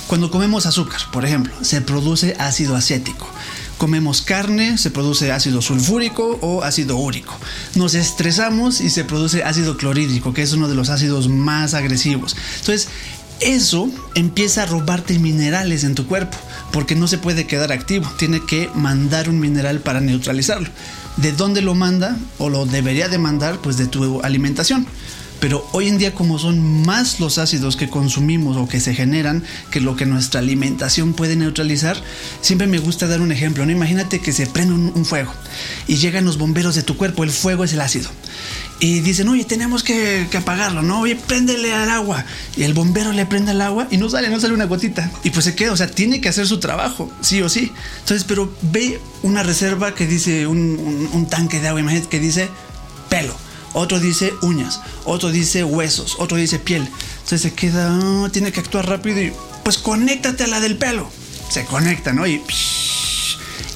Cuando 0.08 0.30
comemos 0.30 0.66
azúcar, 0.66 1.00
por 1.12 1.24
ejemplo, 1.24 1.52
se 1.62 1.80
produce 1.80 2.36
ácido 2.38 2.76
acético 2.76 3.28
comemos 3.78 4.22
carne, 4.22 4.78
se 4.78 4.90
produce 4.90 5.32
ácido 5.32 5.62
sulfúrico 5.62 6.38
o 6.40 6.62
ácido 6.62 6.96
úrico. 6.96 7.36
Nos 7.74 7.94
estresamos 7.94 8.80
y 8.80 8.90
se 8.90 9.04
produce 9.04 9.44
ácido 9.44 9.76
clorhídrico, 9.76 10.32
que 10.32 10.42
es 10.42 10.52
uno 10.52 10.68
de 10.68 10.74
los 10.74 10.90
ácidos 10.90 11.28
más 11.28 11.74
agresivos. 11.74 12.36
Entonces, 12.60 12.88
eso 13.40 13.90
empieza 14.14 14.62
a 14.62 14.66
robarte 14.66 15.18
minerales 15.18 15.84
en 15.84 15.94
tu 15.94 16.06
cuerpo, 16.06 16.38
porque 16.72 16.94
no 16.94 17.06
se 17.06 17.18
puede 17.18 17.46
quedar 17.46 17.70
activo, 17.70 18.10
tiene 18.18 18.40
que 18.44 18.70
mandar 18.74 19.28
un 19.28 19.38
mineral 19.40 19.80
para 19.80 20.00
neutralizarlo. 20.00 20.68
¿De 21.16 21.32
dónde 21.32 21.62
lo 21.62 21.74
manda 21.74 22.16
o 22.38 22.48
lo 22.48 22.66
debería 22.66 23.08
de 23.08 23.18
mandar? 23.18 23.58
Pues 23.58 23.76
de 23.76 23.86
tu 23.86 24.20
alimentación. 24.22 24.86
Pero 25.40 25.66
hoy 25.72 25.88
en 25.88 25.98
día 25.98 26.14
como 26.14 26.38
son 26.38 26.84
más 26.84 27.20
los 27.20 27.38
ácidos 27.38 27.76
que 27.76 27.88
consumimos 27.88 28.56
o 28.56 28.68
que 28.68 28.80
se 28.80 28.94
generan 28.94 29.42
que 29.70 29.80
lo 29.80 29.96
que 29.96 30.06
nuestra 30.06 30.40
alimentación 30.40 31.14
puede 31.14 31.36
neutralizar, 31.36 31.96
siempre 32.40 32.66
me 32.66 32.78
gusta 32.78 33.06
dar 33.06 33.20
un 33.20 33.32
ejemplo. 33.32 33.64
¿no? 33.64 33.72
Imagínate 33.72 34.20
que 34.20 34.32
se 34.32 34.46
prende 34.46 34.74
un, 34.74 35.04
fuego 35.04 35.32
y 35.86 35.96
llegan 35.96 36.24
los 36.24 36.36
bomberos 36.36 36.74
de 36.74 36.82
tu 36.82 36.96
cuerpo, 36.96 37.22
el 37.22 37.30
fuego 37.30 37.62
es 37.62 37.72
el 37.72 37.80
ácido 37.80 38.10
y 38.78 39.00
dicen, 39.00 39.28
oye, 39.28 39.44
tenemos 39.44 39.82
que, 39.82 40.28
apagarlo, 40.36 40.82
¿no? 40.82 41.00
Oye, 41.00 41.16
préndele 41.16 41.72
al 41.72 41.88
agua. 41.90 42.24
Y 42.56 42.64
el 42.64 42.74
bombero 42.74 43.12
le 43.12 43.24
prende 43.24 43.52
al 43.52 43.62
agua 43.62 43.88
y 43.90 43.96
no 43.96 44.10
sale, 44.10 44.28
no 44.28 44.38
sale 44.38 44.52
una 44.52 44.66
gotita. 44.66 45.10
Y 45.24 45.30
pues 45.30 45.44
se 45.46 45.54
queda, 45.54 45.72
o 45.72 45.76
sea, 45.76 45.90
tiene 45.90 46.20
que 46.20 46.28
hacer 46.28 46.46
su 46.46 46.60
trabajo, 46.60 47.10
sí 47.22 47.40
o 47.40 47.48
sí. 47.48 47.72
Entonces, 48.00 48.24
pero 48.24 48.52
ve 48.60 49.00
una 49.22 49.42
reserva 49.42 49.94
que 49.94 50.06
dice 50.06 50.46
un, 50.46 51.26
tanque 51.30 51.60
de 51.60 51.68
agua, 51.68 51.80
imagínate 51.80 52.08
que 52.08 52.20
dice. 52.20 52.48
Otro 53.78 54.00
dice 54.00 54.32
uñas, 54.40 54.80
otro 55.04 55.30
dice 55.30 55.62
huesos, 55.62 56.16
otro 56.18 56.38
dice 56.38 56.58
piel. 56.58 56.88
Entonces 57.16 57.42
se 57.42 57.52
queda, 57.52 57.90
ah, 57.90 58.30
tiene 58.32 58.50
que 58.50 58.60
actuar 58.60 58.88
rápido 58.88 59.20
y 59.20 59.34
pues 59.64 59.76
conéctate 59.76 60.44
a 60.44 60.46
la 60.46 60.60
del 60.60 60.78
pelo. 60.78 61.10
Se 61.50 61.66
conecta, 61.66 62.14
¿no? 62.14 62.26
Y, 62.26 62.40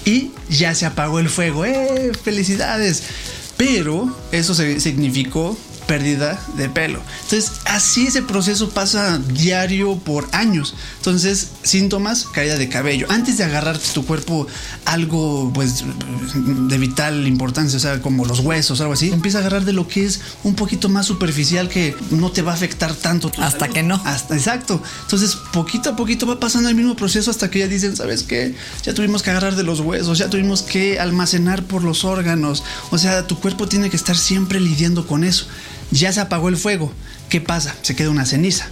y 0.07 0.31
ya 0.49 0.75
se 0.75 0.87
apagó 0.87 1.19
el 1.19 1.29
fuego. 1.29 1.67
¡Eh! 1.67 2.13
¡Felicidades! 2.25 3.03
Pero 3.59 4.17
eso 4.33 4.55
significó 4.55 5.59
pérdida 5.91 6.39
de 6.57 6.69
pelo. 6.69 7.01
Entonces, 7.25 7.63
así 7.65 8.07
ese 8.07 8.23
proceso 8.23 8.71
pasa 8.71 9.19
diario 9.19 9.97
por 9.99 10.29
años. 10.31 10.77
Entonces, 10.99 11.49
síntomas, 11.65 12.27
caída 12.27 12.57
de 12.57 12.69
cabello. 12.69 13.09
Antes 13.11 13.39
de 13.39 13.43
agarrarte 13.43 13.89
tu 13.93 14.07
cuerpo 14.07 14.47
algo 14.85 15.51
pues 15.53 15.83
de 16.69 16.79
vital 16.79 17.27
importancia, 17.27 17.77
o 17.77 17.81
sea, 17.81 18.01
como 18.01 18.25
los 18.25 18.39
huesos, 18.39 18.81
algo 18.81 18.93
así, 18.93 19.11
empieza 19.11 19.39
a 19.39 19.41
agarrar 19.41 19.65
de 19.65 19.73
lo 19.73 19.89
que 19.89 20.05
es 20.05 20.21
un 20.45 20.55
poquito 20.55 20.89
más 20.89 21.07
superficial 21.07 21.69
que 21.69 21.97
no 22.13 22.31
te 22.31 22.43
va 22.43 22.53
a 22.53 22.55
afectar 22.55 22.95
tanto. 22.95 23.33
hasta 23.39 23.67
que 23.67 23.83
no. 23.83 24.01
Hasta, 24.05 24.37
exacto. 24.37 24.81
Entonces, 25.03 25.35
poquito 25.53 25.91
a 25.91 25.97
poquito 25.97 26.25
va 26.25 26.39
pasando 26.39 26.69
el 26.69 26.77
mismo 26.77 26.95
proceso 26.95 27.33
hasta 27.33 27.51
que 27.51 27.59
ya 27.59 27.67
dicen, 27.67 27.97
¿sabes 27.97 28.23
qué? 28.23 28.55
Ya 28.85 28.95
tuvimos 28.95 29.25
que 29.25 29.31
agarrar 29.31 29.57
de 29.57 29.65
los 29.65 29.81
huesos, 29.81 30.19
ya 30.19 30.31
tuvimos 30.31 30.63
que 30.63 31.01
almacenar 31.01 31.65
por 31.65 31.83
los 31.83 32.05
órganos. 32.05 32.63
O 32.93 32.99
sea, 32.99 33.27
tu 33.27 33.41
cuerpo 33.41 33.67
tiene 33.67 33.91
que 33.91 33.97
estar 33.97 34.17
siempre 34.17 34.61
lidiando 34.61 35.05
con 35.05 35.25
eso 35.25 35.49
ya 35.91 36.13
se 36.13 36.21
apagó 36.21 36.49
el 36.49 36.57
fuego. 36.57 36.93
¿Qué 37.29 37.41
pasa? 37.41 37.75
Se 37.83 37.95
queda 37.95 38.11
una 38.11 38.27
ceniza. 38.27 38.69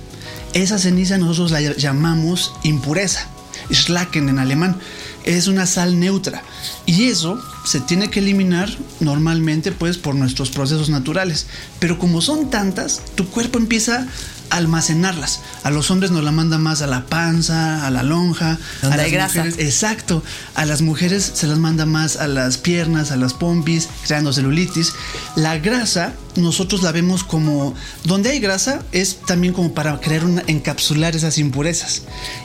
Esa 0.53 0.79
ceniza 0.79 1.19
nosotros 1.19 1.51
la 1.51 1.61
llamamos 1.61 2.55
impureza. 2.63 3.27
Schlacken 3.73 4.29
en 4.29 4.39
alemán. 4.39 4.79
Es 5.25 5.47
una 5.47 5.67
sal 5.67 6.01
neutra. 6.01 6.43
Y 6.87 7.09
eso 7.09 7.43
se 7.69 7.81
tiene 7.81 8.09
que 8.09 8.21
eliminar 8.21 8.71
normalmente 8.99 9.73
pues 9.73 9.99
por 9.99 10.15
nuestros 10.15 10.49
procesos 10.49 10.89
naturales. 10.89 11.47
Pero 11.79 11.99
como 11.99 12.23
son 12.23 12.49
tantas, 12.49 13.03
tu 13.15 13.29
cuerpo 13.29 13.59
empieza 13.59 14.07
almacenarlas. 14.49 15.41
A 15.65 15.71
los 15.71 15.91
hombres 15.91 16.11
nos 16.11 16.25
la 16.25 16.33
manda 16.33 16.57
más 16.57 16.81
a 16.81 16.87
la 16.87 17.05
panza, 17.05 17.87
a 17.87 17.91
la 17.91 18.03
lonja, 18.03 18.57
a 18.81 18.97
las 18.97 19.13
grasa. 19.13 19.45
mujeres, 19.45 19.59
exacto. 19.59 20.23
A 20.55 20.65
las 20.65 20.81
mujeres 20.81 21.31
se 21.35 21.47
las 21.47 21.59
manda 21.59 21.85
más 21.85 22.17
a 22.17 22.27
las 22.27 22.57
piernas, 22.57 23.11
a 23.11 23.17
las 23.17 23.35
pompis, 23.35 23.91
creando 24.07 24.33
celulitis. 24.33 24.95
La 25.37 25.59
grasa 25.59 26.15
nosotros 26.37 26.83
la 26.83 26.93
vemos 26.93 27.23
como 27.23 27.75
donde 28.05 28.31
hay 28.31 28.41
grasa 28.41 28.83
es 28.93 29.19
también 29.27 29.53
como 29.53 29.75
para 29.75 30.01
crear 30.01 30.25
una 30.25 30.43
encapsular 30.47 31.17
esas 31.17 31.37
impurezas 31.37 32.03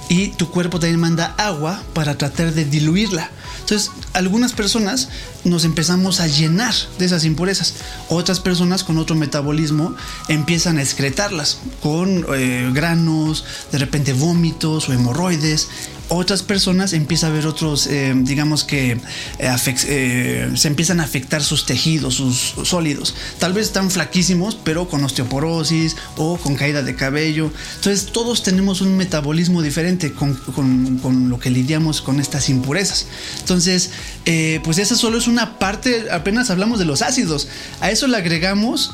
y 0.10 0.30
tu 0.30 0.50
cuerpo 0.50 0.80
también 0.80 1.00
manda 1.00 1.34
agua 1.38 1.82
para 1.94 2.18
tratar 2.18 2.54
de 2.54 2.66
diluirla. 2.66 3.30
Entonces, 3.62 3.92
algunas 4.12 4.52
personas 4.52 5.08
nos 5.44 5.66
empezamos 5.66 6.20
a 6.20 6.28
llenar 6.28 6.74
de 6.98 7.06
esas 7.06 7.26
impurezas. 7.26 7.74
Otras 8.10 8.40
personas 8.40 8.84
con 8.84 8.98
otro 8.98 9.16
metabolismo 9.16 9.96
empiezan 10.30 10.78
a 10.78 10.82
excretarlas 10.82 11.60
con 11.82 12.26
eh, 12.36 12.72
granos, 12.74 13.46
de 13.72 13.78
repente 13.78 14.14
vómitos 14.14 14.90
o 14.90 14.94
hemorroides 14.94 15.68
otras 16.10 16.44
personas 16.44 16.94
empieza 16.94 17.28
a 17.28 17.30
ver 17.30 17.48
otros, 17.48 17.88
eh, 17.88 18.14
digamos 18.16 18.64
que 18.64 18.92
eh, 18.92 19.56
eh, 19.88 20.52
se 20.56 20.68
empiezan 20.68 21.00
a 21.00 21.04
afectar 21.04 21.44
sus 21.44 21.66
tejidos, 21.66 22.16
sus 22.16 22.54
sólidos. 22.64 23.16
Tal 23.40 23.54
vez 23.54 23.68
están 23.68 23.90
flaquísimos, 23.90 24.56
pero 24.56 24.88
con 24.88 25.04
osteoporosis 25.04 25.96
o 26.18 26.38
con 26.38 26.56
caída 26.56 26.82
de 26.82 26.96
cabello. 26.96 27.52
Entonces 27.76 28.12
todos 28.12 28.44
tenemos 28.44 28.82
un 28.82 28.98
metabolismo 28.98 29.62
diferente 29.62 30.14
con, 30.14 30.36
con 30.36 31.30
lo 31.30 31.40
que 31.40 31.50
lidiamos 31.50 32.02
con 32.02 32.20
estas 32.20 32.50
impurezas. 32.50 33.08
Entonces, 33.40 33.92
pues 34.64 34.78
esa 34.78 34.96
solo 34.96 35.18
es 35.18 35.28
una 35.28 35.58
parte, 35.58 36.06
apenas 36.12 36.50
hablamos 36.50 36.80
de 36.80 36.86
los 36.86 37.02
ácidos. 37.02 37.48
A 37.82 37.92
eso 37.92 38.08
le 38.08 38.18
agregamos 38.18 38.92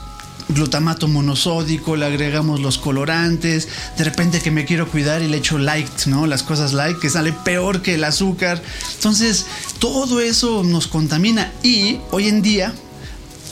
glutamato 0.50 1.08
monosódico, 1.08 1.96
le 1.96 2.06
agregamos 2.06 2.60
los 2.60 2.77
colorantes, 2.77 3.68
de 3.98 4.03
repente 4.03 4.41
que 4.41 4.51
me 4.51 4.65
quiero 4.65 4.89
cuidar 4.89 5.22
y 5.22 5.27
le 5.27 5.38
echo 5.38 5.58
light, 5.58 6.06
¿no? 6.08 6.27
Las 6.27 6.44
cosas 6.44 6.74
light 6.74 7.00
que 7.00 7.10
sale 7.10 7.32
peor 7.32 7.82
que 7.82 7.96
el 7.96 8.03
azúcar. 8.03 8.62
Entonces, 8.96 9.46
todo 9.79 10.20
eso 10.20 10.63
nos 10.63 10.88
contamina 10.88 11.51
y 11.63 12.00
hoy 12.12 12.27
en 12.27 12.41
día 12.41 12.74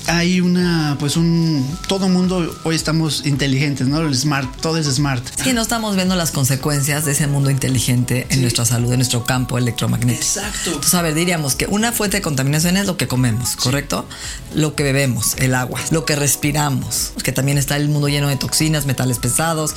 hay 0.08 0.42
una, 0.42 0.96
pues 1.00 1.18
un, 1.18 1.78
todo 1.88 2.08
mundo 2.08 2.56
hoy 2.64 2.76
estamos 2.76 3.26
inteligentes, 3.26 3.88
¿no? 3.88 4.00
El 4.00 4.16
smart, 4.16 4.50
todo 4.62 4.78
es 4.78 4.88
smart. 4.88 5.24
Sí, 5.44 5.54
no 5.54 5.62
estamos 5.62 5.96
viendo 5.96 6.16
las 6.16 6.32
consecuencias 6.32 7.06
de 7.06 7.12
ese 7.12 7.28
mundo 7.28 7.50
inteligente 7.50 8.26
en 8.30 8.42
nuestra 8.42 8.66
salud, 8.66 8.92
en 8.92 9.00
nuestro 9.00 9.26
campo 9.26 9.58
electromagnético. 9.58 10.24
Exacto. 10.24 10.70
Entonces, 10.70 10.94
a 10.94 11.02
ver, 11.02 11.14
diríamos 11.14 11.56
que 11.56 11.68
una 11.68 11.92
fuente 11.92 12.18
de 12.18 12.22
contaminación 12.22 12.78
es 12.78 12.86
lo 12.86 12.98
que 12.98 13.08
comemos, 13.08 13.56
¿correcto? 13.58 14.08
Lo 14.56 14.76
que 14.76 14.84
bebemos, 14.84 15.36
el 15.38 15.54
agua, 15.56 15.80
lo 15.92 16.06
que 16.06 16.16
respiramos, 16.16 17.12
que 17.24 17.32
también 17.32 17.58
está 17.58 17.76
el 17.76 17.90
mundo 17.90 18.08
lleno 18.08 18.30
de 18.30 18.38
toxinas, 18.38 18.86
metales 18.86 19.20
pesados, 19.20 19.76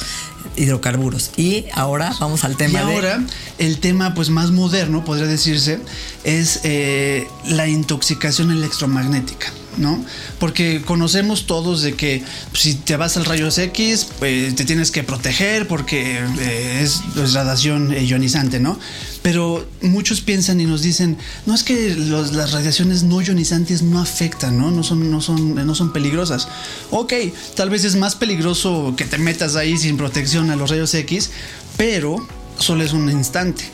hidrocarburos. 0.56 1.32
Y 1.36 1.66
ahora 1.74 2.14
vamos 2.20 2.44
al 2.44 2.56
tema. 2.56 2.80
Y 2.80 2.82
ahora 2.82 3.20
el 3.58 3.78
tema 3.78 4.14
pues 4.14 4.30
más 4.30 4.52
moderno, 4.52 5.04
podría 5.04 5.26
decirse, 5.26 5.80
es 6.24 6.60
eh, 6.62 7.28
la 7.46 7.66
intoxicación 7.66 8.50
electromagnética. 8.50 9.52
¿No? 9.76 10.04
Porque 10.38 10.82
conocemos 10.82 11.46
todos 11.46 11.82
de 11.82 11.94
que 11.94 12.22
si 12.52 12.74
te 12.74 12.96
vas 12.96 13.16
al 13.16 13.24
rayos 13.24 13.58
X, 13.58 14.06
pues 14.18 14.54
te 14.54 14.64
tienes 14.64 14.90
que 14.90 15.02
proteger 15.02 15.66
porque 15.66 16.18
eh, 16.40 16.80
es, 16.82 17.02
radiación 17.32 17.92
ionizante, 17.92 18.60
¿no? 18.60 18.78
Pero 19.22 19.66
muchos 19.82 20.20
piensan 20.20 20.60
y 20.60 20.64
nos 20.64 20.82
dicen, 20.82 21.16
no 21.46 21.54
es 21.54 21.62
que 21.62 21.94
las 21.94 22.52
radiaciones 22.52 23.02
no 23.02 23.20
ionizantes 23.20 23.82
no 23.82 24.00
afectan, 24.00 24.56
¿no? 24.56 24.70
No 24.70 24.82
son, 24.82 25.10
no, 25.10 25.20
son, 25.20 25.54
no 25.54 25.74
son 25.74 25.92
peligrosas. 25.92 26.48
Ok, 26.90 27.12
tal 27.54 27.70
vez 27.70 27.84
es 27.84 27.96
más 27.96 28.14
peligroso 28.16 28.94
que 28.96 29.04
te 29.04 29.18
metas 29.18 29.56
ahí 29.56 29.76
sin 29.76 29.96
protección 29.96 30.50
a 30.50 30.56
los 30.56 30.70
rayos 30.70 30.94
X, 30.94 31.30
pero 31.76 32.16
solo 32.58 32.82
es 32.82 32.92
un 32.92 33.10
instante 33.10 33.64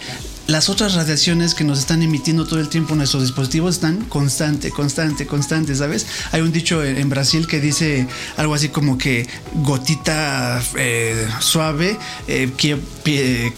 las 0.47 0.69
otras 0.69 0.95
radiaciones 0.95 1.55
que 1.55 1.65
nos 1.65 1.79
están 1.79 2.03
emitiendo 2.03 2.47
todo 2.47 2.61
el 2.61 2.69
tiempo 2.69 2.95
nuestros 2.95 3.23
dispositivos 3.23 3.77
están 3.77 4.05
constante, 4.05 4.71
constante, 4.71 5.27
constante, 5.27 5.75
¿sabes? 5.75 6.07
Hay 6.33 6.41
un 6.41 6.53
dicho 6.53 6.85
en 6.85 7.09
Brasil 7.09 7.47
que 7.47 7.61
dice 7.61 8.07
algo 8.37 8.55
así 8.55 8.69
como 8.69 8.99
que 8.99 9.29
gotita 9.55 10.63
eh, 10.77 11.27
suave 11.41 11.99
eh, 12.29 12.53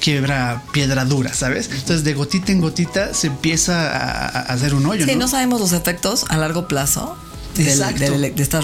quiebra 0.00 0.62
piedra 0.72 1.04
dura, 1.04 1.32
¿sabes? 1.32 1.70
Entonces 1.70 2.04
de 2.04 2.14
gotita 2.14 2.52
en 2.52 2.60
gotita 2.60 3.14
se 3.14 3.28
empieza 3.28 3.90
a, 3.90 4.40
hacer 4.52 4.74
un 4.74 4.86
hoyo. 4.86 5.04
Sí, 5.04 5.16
¿no? 5.16 5.28
sabemos 5.28 5.60
los 5.60 5.72
efectos 5.72 6.24
a 6.28 6.36
largo 6.36 6.68
plazo 6.68 7.16
Exacto. 7.56 8.18
de, 8.18 8.30
de, 8.30 8.42
este 8.42 8.58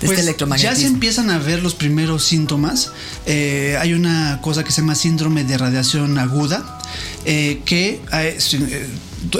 pues, 0.00 0.18
electromagnetismo. 0.18 0.74
Ya 0.74 0.80
se 0.80 0.86
empiezan 0.86 1.30
a 1.30 1.38
ver 1.38 1.62
los 1.62 1.74
primeros 1.74 2.24
síntomas. 2.24 2.92
Eh, 3.26 3.76
hay 3.80 3.94
una 3.94 4.40
cosa 4.42 4.64
que 4.64 4.72
se 4.72 4.80
llama 4.80 4.94
síndrome 4.94 5.44
de 5.44 5.58
radiación 5.58 6.18
aguda, 6.18 6.78
eh, 7.24 7.60
que 7.64 8.00
hay, 8.10 8.36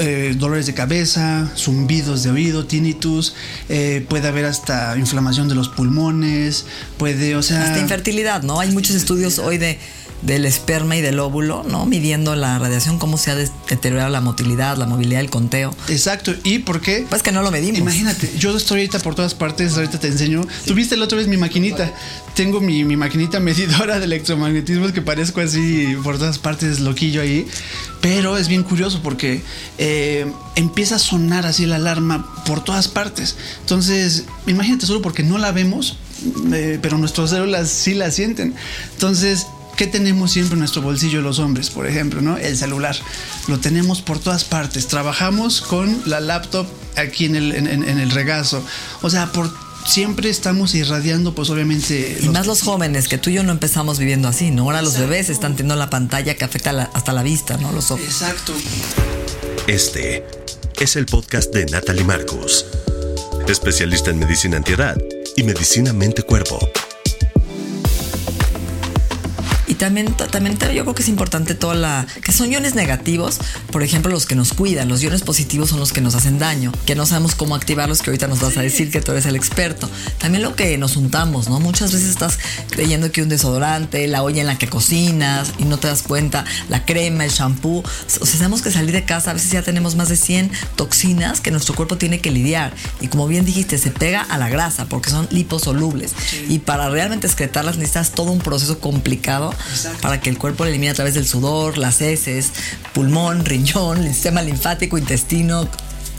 eh, 0.00 0.34
dolores 0.36 0.66
de 0.66 0.74
cabeza, 0.74 1.50
zumbidos 1.56 2.22
de 2.22 2.30
oído, 2.30 2.66
tinnitus, 2.66 3.34
puede 4.08 4.28
haber 4.28 4.46
hasta 4.46 4.96
inflamación 4.98 5.48
de 5.48 5.54
los 5.54 5.68
pulmones, 5.68 6.64
puede, 6.98 7.36
o 7.36 7.42
sea... 7.42 7.62
Hasta 7.62 7.78
infertilidad, 7.78 8.42
¿no? 8.42 8.58
Hay 8.58 8.72
muchos 8.72 8.96
estudios 8.96 9.38
hoy 9.38 9.58
de 9.58 9.78
del 10.22 10.44
esperma 10.44 10.96
y 10.96 11.00
del 11.00 11.18
óvulo, 11.18 11.64
¿no? 11.68 11.86
Midiendo 11.86 12.34
la 12.36 12.58
radiación, 12.58 12.98
cómo 12.98 13.18
se 13.18 13.30
ha 13.30 13.34
deteriorado 13.34 14.10
la 14.10 14.20
motilidad, 14.20 14.76
la 14.76 14.86
movilidad, 14.86 15.20
el 15.20 15.30
conteo. 15.30 15.74
Exacto. 15.88 16.34
¿Y 16.44 16.60
por 16.60 16.80
qué? 16.80 17.06
Pues 17.08 17.22
que 17.22 17.32
no 17.32 17.42
lo 17.42 17.50
medimos. 17.50 17.78
Imagínate, 17.78 18.30
yo 18.38 18.56
estoy 18.56 18.80
ahorita 18.80 18.98
por 19.00 19.14
todas 19.14 19.34
partes, 19.34 19.74
ahorita 19.76 20.00
te 20.00 20.08
enseño. 20.08 20.46
Tuviste 20.66 20.96
la 20.96 21.04
otra 21.04 21.18
vez 21.18 21.28
mi 21.28 21.36
maquinita. 21.36 21.92
Tengo 22.34 22.60
mi, 22.60 22.84
maquinita 22.84 23.40
medidora 23.40 23.98
de 23.98 24.04
electromagnetismo 24.04 24.92
que 24.92 25.02
parezco 25.02 25.40
así 25.40 25.96
por 26.02 26.18
todas 26.18 26.38
partes, 26.38 26.80
loquillo 26.80 27.20
ahí. 27.20 27.46
Pero 28.00 28.36
es 28.36 28.48
bien 28.48 28.62
curioso 28.62 29.00
porque 29.02 29.42
eh, 29.78 30.30
empieza 30.54 30.96
a 30.96 30.98
sonar 30.98 31.46
así 31.46 31.66
la 31.66 31.76
alarma 31.76 32.44
por 32.44 32.62
todas 32.62 32.88
partes. 32.88 33.36
Entonces, 33.60 34.24
imagínate 34.46 34.86
solo 34.86 35.02
porque 35.02 35.22
no 35.22 35.38
la 35.38 35.52
vemos, 35.52 35.98
eh, 36.52 36.78
pero 36.80 36.98
nuestras 36.98 37.30
células 37.30 37.68
sí 37.68 37.94
la 37.94 38.10
sienten. 38.10 38.54
Entonces, 38.92 39.46
¿Qué 39.76 39.86
tenemos 39.86 40.32
siempre 40.32 40.54
en 40.54 40.60
nuestro 40.60 40.80
bolsillo 40.80 41.20
los 41.20 41.38
hombres, 41.38 41.68
por 41.68 41.86
ejemplo, 41.86 42.22
¿no? 42.22 42.38
El 42.38 42.56
celular. 42.56 42.96
Lo 43.46 43.60
tenemos 43.60 44.00
por 44.00 44.18
todas 44.18 44.44
partes. 44.44 44.86
Trabajamos 44.86 45.60
con 45.60 46.02
la 46.06 46.20
laptop 46.20 46.66
aquí 46.96 47.26
en 47.26 47.36
el, 47.36 47.54
en, 47.54 47.82
el 47.84 48.10
regazo. 48.10 48.64
O 49.02 49.10
sea, 49.10 49.32
por 49.32 49.52
siempre 49.86 50.30
estamos 50.30 50.74
irradiando, 50.74 51.34
pues 51.34 51.50
obviamente... 51.50 52.18
Y 52.22 52.28
más 52.30 52.46
los 52.46 52.62
jóvenes, 52.62 53.06
que 53.06 53.18
tú 53.18 53.28
y 53.28 53.34
yo 53.34 53.42
no 53.42 53.52
empezamos 53.52 53.98
viviendo 53.98 54.28
así, 54.28 54.50
¿no? 54.50 54.62
Ahora 54.62 54.80
los 54.80 54.98
bebés 54.98 55.28
están 55.28 55.56
teniendo 55.56 55.76
la 55.76 55.90
pantalla 55.90 56.34
que 56.36 56.44
afecta 56.44 56.90
hasta 56.94 57.12
la 57.12 57.22
vista, 57.22 57.58
¿no? 57.58 57.70
Los 57.70 57.90
ojos. 57.90 58.06
Exacto. 58.06 58.54
Este 59.66 60.24
es 60.80 60.96
el 60.96 61.04
podcast 61.04 61.52
de 61.52 61.66
Natalie 61.66 62.04
Marcos, 62.04 62.64
especialista 63.46 64.10
en 64.10 64.20
medicina 64.20 64.56
antiedad 64.56 64.96
y 65.36 65.42
medicina 65.42 65.92
mente-cuerpo 65.92 66.58
también, 69.76 70.14
también 70.14 70.58
yo 70.58 70.82
creo 70.82 70.94
que 70.94 71.02
es 71.02 71.08
importante 71.08 71.54
toda 71.54 71.74
la. 71.74 72.06
que 72.22 72.32
son 72.32 72.50
iones 72.50 72.74
negativos, 72.74 73.38
por 73.70 73.82
ejemplo, 73.82 74.10
los 74.10 74.26
que 74.26 74.34
nos 74.34 74.52
cuidan. 74.52 74.88
Los 74.88 75.02
iones 75.02 75.22
positivos 75.22 75.70
son 75.70 75.80
los 75.80 75.92
que 75.92 76.00
nos 76.00 76.14
hacen 76.14 76.38
daño, 76.38 76.72
que 76.84 76.94
no 76.94 77.06
sabemos 77.06 77.34
cómo 77.34 77.54
activarlos, 77.54 78.02
que 78.02 78.10
ahorita 78.10 78.28
nos 78.28 78.40
vas 78.40 78.56
a 78.56 78.62
decir 78.62 78.90
que 78.90 79.00
tú 79.00 79.12
eres 79.12 79.26
el 79.26 79.36
experto. 79.36 79.88
También 80.18 80.42
lo 80.42 80.56
que 80.56 80.76
nos 80.78 80.96
untamos, 80.96 81.48
¿no? 81.48 81.60
Muchas 81.60 81.92
veces 81.92 82.10
estás 82.10 82.38
creyendo 82.70 83.10
que 83.12 83.22
un 83.22 83.28
desodorante, 83.28 84.06
la 84.06 84.22
olla 84.22 84.40
en 84.40 84.46
la 84.46 84.58
que 84.58 84.68
cocinas 84.68 85.52
y 85.58 85.64
no 85.64 85.78
te 85.78 85.88
das 85.88 86.02
cuenta, 86.02 86.44
la 86.68 86.84
crema, 86.84 87.24
el 87.24 87.30
shampoo. 87.30 87.82
O 88.20 88.26
sea, 88.26 88.38
tenemos 88.38 88.62
que 88.62 88.70
salir 88.70 88.92
de 88.92 89.04
casa, 89.04 89.30
a 89.30 89.34
veces 89.34 89.50
ya 89.50 89.62
tenemos 89.62 89.96
más 89.96 90.08
de 90.08 90.16
100 90.16 90.50
toxinas 90.76 91.40
que 91.40 91.50
nuestro 91.50 91.74
cuerpo 91.74 91.96
tiene 91.96 92.20
que 92.20 92.30
lidiar. 92.30 92.74
Y 93.00 93.08
como 93.08 93.26
bien 93.26 93.44
dijiste, 93.44 93.78
se 93.78 93.90
pega 93.90 94.22
a 94.22 94.38
la 94.38 94.48
grasa 94.48 94.86
porque 94.86 95.10
son 95.10 95.28
liposolubles. 95.30 96.12
Y 96.48 96.60
para 96.60 96.88
realmente 96.88 97.26
excretarlas 97.26 97.76
necesitas 97.76 98.12
todo 98.12 98.32
un 98.32 98.38
proceso 98.38 98.78
complicado 98.78 99.54
para 100.00 100.20
que 100.20 100.30
el 100.30 100.38
cuerpo 100.38 100.64
lo 100.64 100.70
elimine 100.70 100.90
a 100.90 100.94
través 100.94 101.14
del 101.14 101.26
sudor, 101.26 101.78
las 101.78 102.00
heces, 102.00 102.52
pulmón, 102.92 103.44
riñón, 103.44 103.98
el 103.98 104.12
sistema 104.12 104.42
linfático, 104.42 104.98
intestino. 104.98 105.68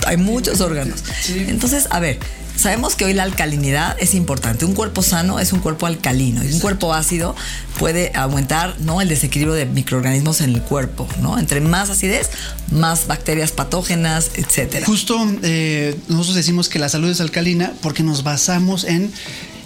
Hay 0.06 0.18
muchos 0.18 0.62
órganos. 0.62 1.04
Entonces, 1.48 1.88
a 1.90 2.00
ver, 2.00 2.20
Sabemos 2.58 2.96
que 2.96 3.06
hoy 3.06 3.14
la 3.14 3.22
alcalinidad 3.22 3.96
es 4.00 4.16
importante. 4.16 4.66
Un 4.66 4.74
cuerpo 4.74 5.04
sano 5.04 5.40
es 5.40 5.54
un 5.54 5.60
cuerpo 5.60 5.86
alcalino 5.86 6.44
y 6.44 6.52
un 6.52 6.60
cuerpo 6.60 6.92
ácido 6.92 7.36
puede 7.78 8.12
aumentar 8.16 8.76
¿no? 8.80 9.00
el 9.00 9.08
desequilibrio 9.10 9.54
de 9.54 9.68
microorganismos 9.68 10.42
en 10.42 10.56
el 10.56 10.64
cuerpo. 10.64 11.08
¿no? 11.22 11.38
Entre 11.38 11.62
más 11.62 11.92
acidez, 11.92 12.32
más 12.72 13.06
bacterias 13.06 13.52
patógenas, 13.52 14.32
etc. 14.34 14.84
Justo 14.86 15.24
eh, 15.44 15.96
nosotros 16.08 16.36
decimos 16.36 16.68
que 16.68 16.80
la 16.80 16.90
salud 16.90 17.12
es 17.12 17.22
alcalina 17.22 17.74
porque 17.82 18.02
nos 18.02 18.24
basamos 18.24 18.86
en... 18.86 19.12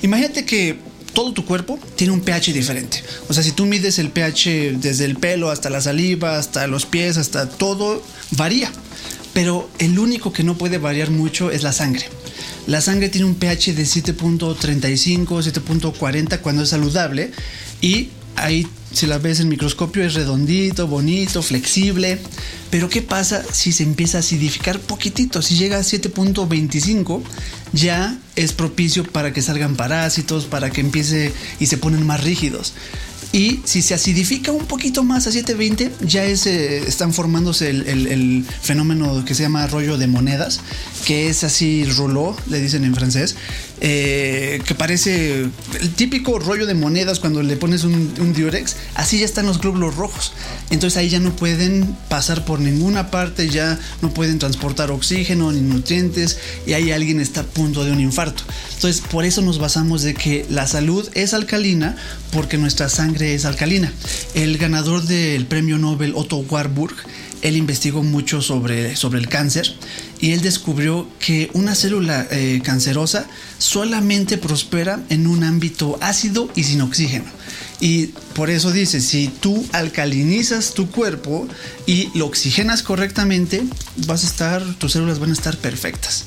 Imagínate 0.02 0.44
que 0.44 0.78
todo 1.14 1.34
tu 1.34 1.46
cuerpo 1.46 1.80
tiene 1.96 2.14
un 2.14 2.22
pH 2.22 2.54
diferente. 2.54 3.04
O 3.30 3.34
sea, 3.34 3.44
si 3.44 3.52
tú 3.52 3.66
mides 3.66 4.00
el 4.00 4.10
pH 4.10 4.78
desde 4.78 5.06
el 5.06 5.16
pelo 5.16 5.50
hasta 5.50 5.70
la 5.70 5.82
saliva, 5.82 6.38
hasta 6.38 6.68
los 6.68 6.86
pies, 6.86 7.18
hasta 7.18 7.50
todo, 7.50 8.04
varía. 8.32 8.72
Pero 9.34 9.70
el 9.80 9.98
único 9.98 10.34
que 10.34 10.44
no 10.44 10.58
puede 10.58 10.78
variar 10.78 11.10
mucho 11.10 11.52
es 11.52 11.64
la 11.64 11.72
sangre. 11.72 12.06
La 12.68 12.82
sangre 12.82 13.10
tiene 13.10 13.26
un 13.26 13.36
pH 13.36 13.74
de 13.74 13.84
7.35, 13.84 15.26
7.40 15.26 16.40
cuando 16.40 16.64
es 16.64 16.70
saludable 16.70 17.32
y 17.82 18.10
ahí 18.36 18.68
si 18.94 19.06
la 19.06 19.18
ves 19.18 19.40
en 19.40 19.50
microscopio 19.50 20.04
es 20.04 20.14
redondito, 20.14 20.88
bonito, 20.88 21.42
flexible. 21.42 22.20
Pero 22.70 22.90
¿qué 22.90 23.02
pasa 23.02 23.44
si 23.52 23.72
se 23.72 23.84
empieza 23.84 24.18
a 24.18 24.20
acidificar 24.20 24.80
poquitito? 24.80 25.42
Si 25.42 25.56
llega 25.56 25.78
a 25.78 25.82
7.25 25.82 27.22
ya 27.74 28.18
es 28.36 28.54
propicio 28.54 29.04
para 29.04 29.34
que 29.34 29.42
salgan 29.42 29.76
parásitos, 29.76 30.46
para 30.46 30.70
que 30.70 30.82
empiece 30.82 31.34
y 31.60 31.68
se 31.68 31.78
ponen 31.78 32.06
más 32.06 32.24
rígidos. 32.24 32.74
Y 33.34 33.62
si 33.64 33.82
se 33.82 33.94
acidifica 33.94 34.52
un 34.52 34.66
poquito 34.66 35.04
más 35.04 35.26
a 35.26 35.32
720, 35.32 36.06
ya 36.06 36.26
es, 36.26 36.46
eh, 36.46 36.80
están 36.86 37.14
formándose 37.14 37.70
el, 37.70 38.46
fenómeno 38.62 39.24
que 39.24 39.36
se 39.36 39.44
llama 39.44 39.66
rollo 39.68 39.98
de 39.98 40.08
monedas, 40.08 40.60
que 41.06 41.30
es 41.30 41.44
así 41.44 41.86
rouleau, 41.86 42.36
le 42.50 42.60
dicen 42.60 42.84
en 42.84 42.94
francés, 42.94 43.36
eh, 43.80 44.62
que 44.66 44.76
parece 44.76 45.50
el 45.80 45.94
típico 45.96 46.40
rollo 46.40 46.66
de 46.66 46.74
monedas 46.74 47.20
cuando 47.20 47.42
le 47.42 47.56
pones 47.56 47.84
un, 47.86 48.14
un, 48.20 48.34
diurex, 48.34 48.76
así 48.96 49.20
ya 49.20 49.26
están 49.26 49.46
los 49.46 49.62
glóbulos 49.62 49.96
rojos. 49.96 50.34
Entonces 50.70 50.98
ahí 50.98 51.10
ya 51.10 51.20
no 51.20 51.34
pueden 51.36 51.96
pasar 52.10 52.44
por 52.44 52.60
ninguna 52.60 53.12
parte, 53.12 53.50
ya 53.50 53.80
no 54.02 54.14
pueden 54.14 54.40
transportar 54.40 54.92
oxígeno 54.92 55.52
ni 55.54 55.62
nutrientes 55.62 56.38
y 56.68 56.74
ahí 56.74 56.92
alguien 56.92 57.22
está 57.22 57.42
a 57.42 57.46
punto 57.46 57.86
de 57.86 57.92
un 57.92 58.02
infarto. 58.02 58.44
Entonces 58.76 59.02
por 59.02 59.24
eso 59.26 59.42
nos 59.42 59.58
basamos 59.58 60.02
de 60.02 60.14
que 60.14 60.46
la 60.50 60.68
salud 60.68 61.08
es 61.14 61.34
alcalina 61.34 61.96
porque 62.32 62.58
nuestra 62.58 62.90
sangre 62.90 63.21
es 63.22 63.46
alcalina. 63.46 63.92
El 64.34 64.58
ganador 64.58 65.04
del 65.04 65.46
premio 65.46 65.78
Nobel 65.78 66.14
Otto 66.16 66.38
Warburg 66.38 66.96
él 67.42 67.58
investigó 67.58 68.04
mucho 68.04 68.42
sobre, 68.42 68.96
sobre 68.96 69.20
el 69.20 69.28
cáncer 69.28 69.74
y 70.20 70.32
él 70.32 70.42
descubrió 70.42 71.08
que 71.20 71.50
una 71.54 71.76
célula 71.76 72.28
eh, 72.30 72.62
cancerosa 72.64 73.26
solamente 73.58 74.38
prospera 74.38 75.04
en 75.10 75.28
un 75.28 75.44
ámbito 75.44 75.98
ácido 76.02 76.50
y 76.56 76.64
sin 76.64 76.82
oxígeno. 76.82 77.26
Y 77.80 78.08
por 78.36 78.52
eso 78.52 78.72
dice, 78.72 79.02
si 79.02 79.28
tú 79.28 79.66
alcalinizas 79.72 80.76
tu 80.76 80.92
cuerpo 80.92 81.48
y 81.88 82.10
lo 82.14 82.28
oxigenas 82.28 82.84
correctamente, 82.84 83.64
vas 84.06 84.24
a 84.24 84.28
estar, 84.28 84.64
tus 84.76 84.92
células 84.92 85.18
van 85.18 85.32
a 85.32 85.34
estar 85.34 85.58
perfectas. 85.58 86.26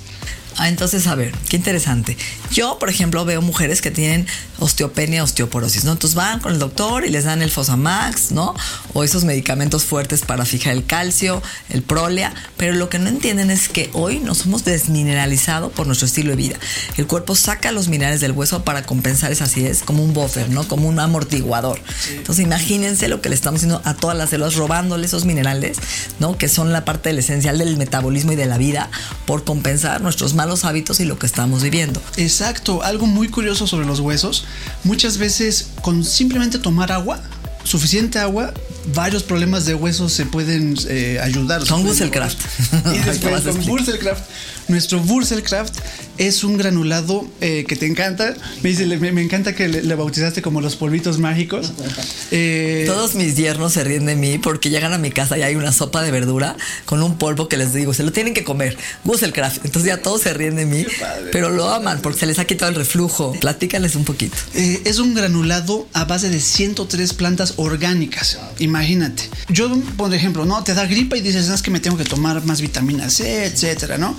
Ah, 0.56 0.68
entonces, 0.68 1.06
a 1.06 1.14
ver, 1.14 1.32
qué 1.48 1.56
interesante. 1.56 2.16
Yo, 2.52 2.78
por 2.78 2.88
ejemplo, 2.88 3.24
veo 3.24 3.42
mujeres 3.42 3.80
que 3.80 3.90
tienen 3.90 4.26
osteopenia, 4.60 5.24
osteoporosis, 5.24 5.84
¿no? 5.84 5.92
Entonces 5.92 6.14
van 6.14 6.38
con 6.40 6.52
el 6.52 6.58
doctor 6.58 7.04
y 7.04 7.10
les 7.10 7.24
dan 7.24 7.42
el 7.42 7.50
Fosamax, 7.50 8.30
¿no? 8.30 8.54
O 8.92 9.02
esos 9.02 9.24
medicamentos 9.24 9.84
fuertes 9.84 10.22
para 10.22 10.44
fijar 10.44 10.72
el 10.74 10.86
calcio, 10.86 11.42
el 11.70 11.82
prolea, 11.82 12.32
pero 12.56 12.74
lo 12.74 12.88
que 12.88 12.98
no 12.98 13.08
entienden 13.08 13.50
es 13.50 13.68
que 13.68 13.90
hoy 13.92 14.20
nos 14.20 14.46
hemos 14.46 14.64
desmineralizado 14.64 15.70
por 15.70 15.86
nuestro 15.86 16.06
estilo 16.06 16.30
de 16.30 16.36
vida. 16.36 16.56
El 16.96 17.06
cuerpo 17.06 17.34
saca 17.34 17.72
los 17.72 17.88
minerales 17.88 18.20
del 18.20 18.32
hueso 18.32 18.62
para 18.62 18.84
compensar 18.84 19.32
esa 19.32 19.44
acidez 19.44 19.82
como 19.82 20.04
un 20.04 20.14
buffer, 20.14 20.48
¿no? 20.50 20.68
Como 20.68 20.88
un 20.88 21.00
amortiguador. 21.00 21.80
Entonces, 22.10 22.44
imagínense 22.44 23.08
lo 23.08 23.20
que 23.20 23.28
le 23.28 23.34
estamos 23.34 23.58
haciendo 23.58 23.82
a 23.84 23.94
todas 23.94 24.16
las 24.16 24.30
células, 24.30 24.54
robándole 24.54 25.06
esos 25.06 25.24
minerales, 25.24 25.78
¿no? 26.20 26.38
Que 26.38 26.48
son 26.48 26.72
la 26.72 26.84
parte 26.84 27.10
esencial 27.10 27.58
del 27.58 27.76
metabolismo 27.76 28.32
y 28.32 28.36
de 28.36 28.46
la 28.46 28.58
vida 28.58 28.90
por 29.26 29.44
compensar 29.44 30.00
nuestros 30.00 30.34
los 30.46 30.64
hábitos 30.64 31.00
y 31.00 31.04
lo 31.04 31.18
que 31.18 31.26
estamos 31.26 31.62
viviendo. 31.62 32.00
Exacto, 32.16 32.82
algo 32.82 33.06
muy 33.06 33.28
curioso 33.28 33.66
sobre 33.66 33.86
los 33.86 34.00
huesos, 34.00 34.44
muchas 34.84 35.18
veces 35.18 35.68
con 35.82 36.04
simplemente 36.04 36.58
tomar 36.58 36.92
agua, 36.92 37.20
suficiente 37.64 38.18
agua, 38.18 38.52
varios 38.94 39.22
problemas 39.22 39.64
de 39.64 39.74
huesos 39.74 40.12
se 40.12 40.26
pueden 40.26 40.76
eh, 40.88 41.18
ayudar. 41.22 41.66
Con 41.66 41.84
Wurzelkraft. 41.84 42.38
Y 42.94 42.98
después 42.98 43.42
con 43.42 43.68
Wurzelkraft. 43.68 44.22
Nuestro 44.68 44.98
Wurzelkraft 45.00 45.74
es 46.16 46.42
un 46.42 46.56
granulado 46.56 47.26
eh, 47.40 47.64
que 47.68 47.76
te 47.76 47.86
encanta. 47.86 48.34
Me, 48.62 48.70
dice, 48.70 48.86
me, 48.86 49.22
encanta 49.22 49.54
que 49.54 49.68
le, 49.68 49.94
bautizaste 49.94 50.42
como 50.42 50.60
los 50.60 50.76
polvitos 50.76 51.18
mágicos. 51.18 51.72
Eh, 52.30 52.84
Todos 52.86 53.14
mis 53.14 53.36
yernos 53.36 53.74
se 53.74 53.84
ríen 53.84 54.06
de 54.06 54.16
mí 54.16 54.38
porque 54.38 54.68
llegan 54.68 54.92
a 54.92 54.98
mi 54.98 55.10
casa 55.10 55.38
y 55.38 55.42
hay 55.42 55.54
una 55.54 55.72
sopa 55.72 56.02
de 56.02 56.10
verdura 56.10 56.56
con 56.84 57.00
un 57.02 57.16
polvo 57.16 57.48
que 57.48 57.56
les 57.56 57.72
digo, 57.72 57.94
se 57.94 58.02
lo 58.02 58.10
tienen 58.10 58.34
que 58.34 58.42
comer. 58.42 58.76
Wurzelkraft. 59.04 59.64
Entonces 59.64 59.88
ya 59.88 60.02
todos 60.02 60.22
se 60.22 60.34
ríen 60.34 60.56
de 60.56 60.66
mí, 60.66 60.84
pero 61.30 61.50
lo 61.50 61.68
aman 61.68 62.00
porque 62.02 62.20
se 62.20 62.26
les 62.26 62.38
ha 62.38 62.44
quitado 62.44 62.70
el 62.70 62.76
reflujo. 62.76 63.32
Platícales 63.40 63.94
un 63.94 64.04
poquito. 64.04 64.36
Eh, 64.54 64.82
es 64.84 64.98
un 64.98 65.14
granulado 65.14 65.86
a 65.92 66.06
base 66.06 66.28
de 66.28 66.40
103 66.40 67.12
plantas 67.12 67.53
orgánicas. 67.56 68.38
Imagínate. 68.58 69.28
Yo, 69.48 69.70
por 69.96 70.12
ejemplo, 70.14 70.44
no 70.44 70.62
te 70.64 70.74
da 70.74 70.86
gripa 70.86 71.16
y 71.16 71.20
dices, 71.20 71.48
es 71.48 71.62
que 71.62 71.70
me 71.70 71.80
tengo 71.80 71.96
que 71.96 72.04
tomar 72.04 72.44
más 72.44 72.60
vitamina 72.60 73.10
C, 73.10 73.46
etcétera, 73.46 73.98
¿no? 73.98 74.16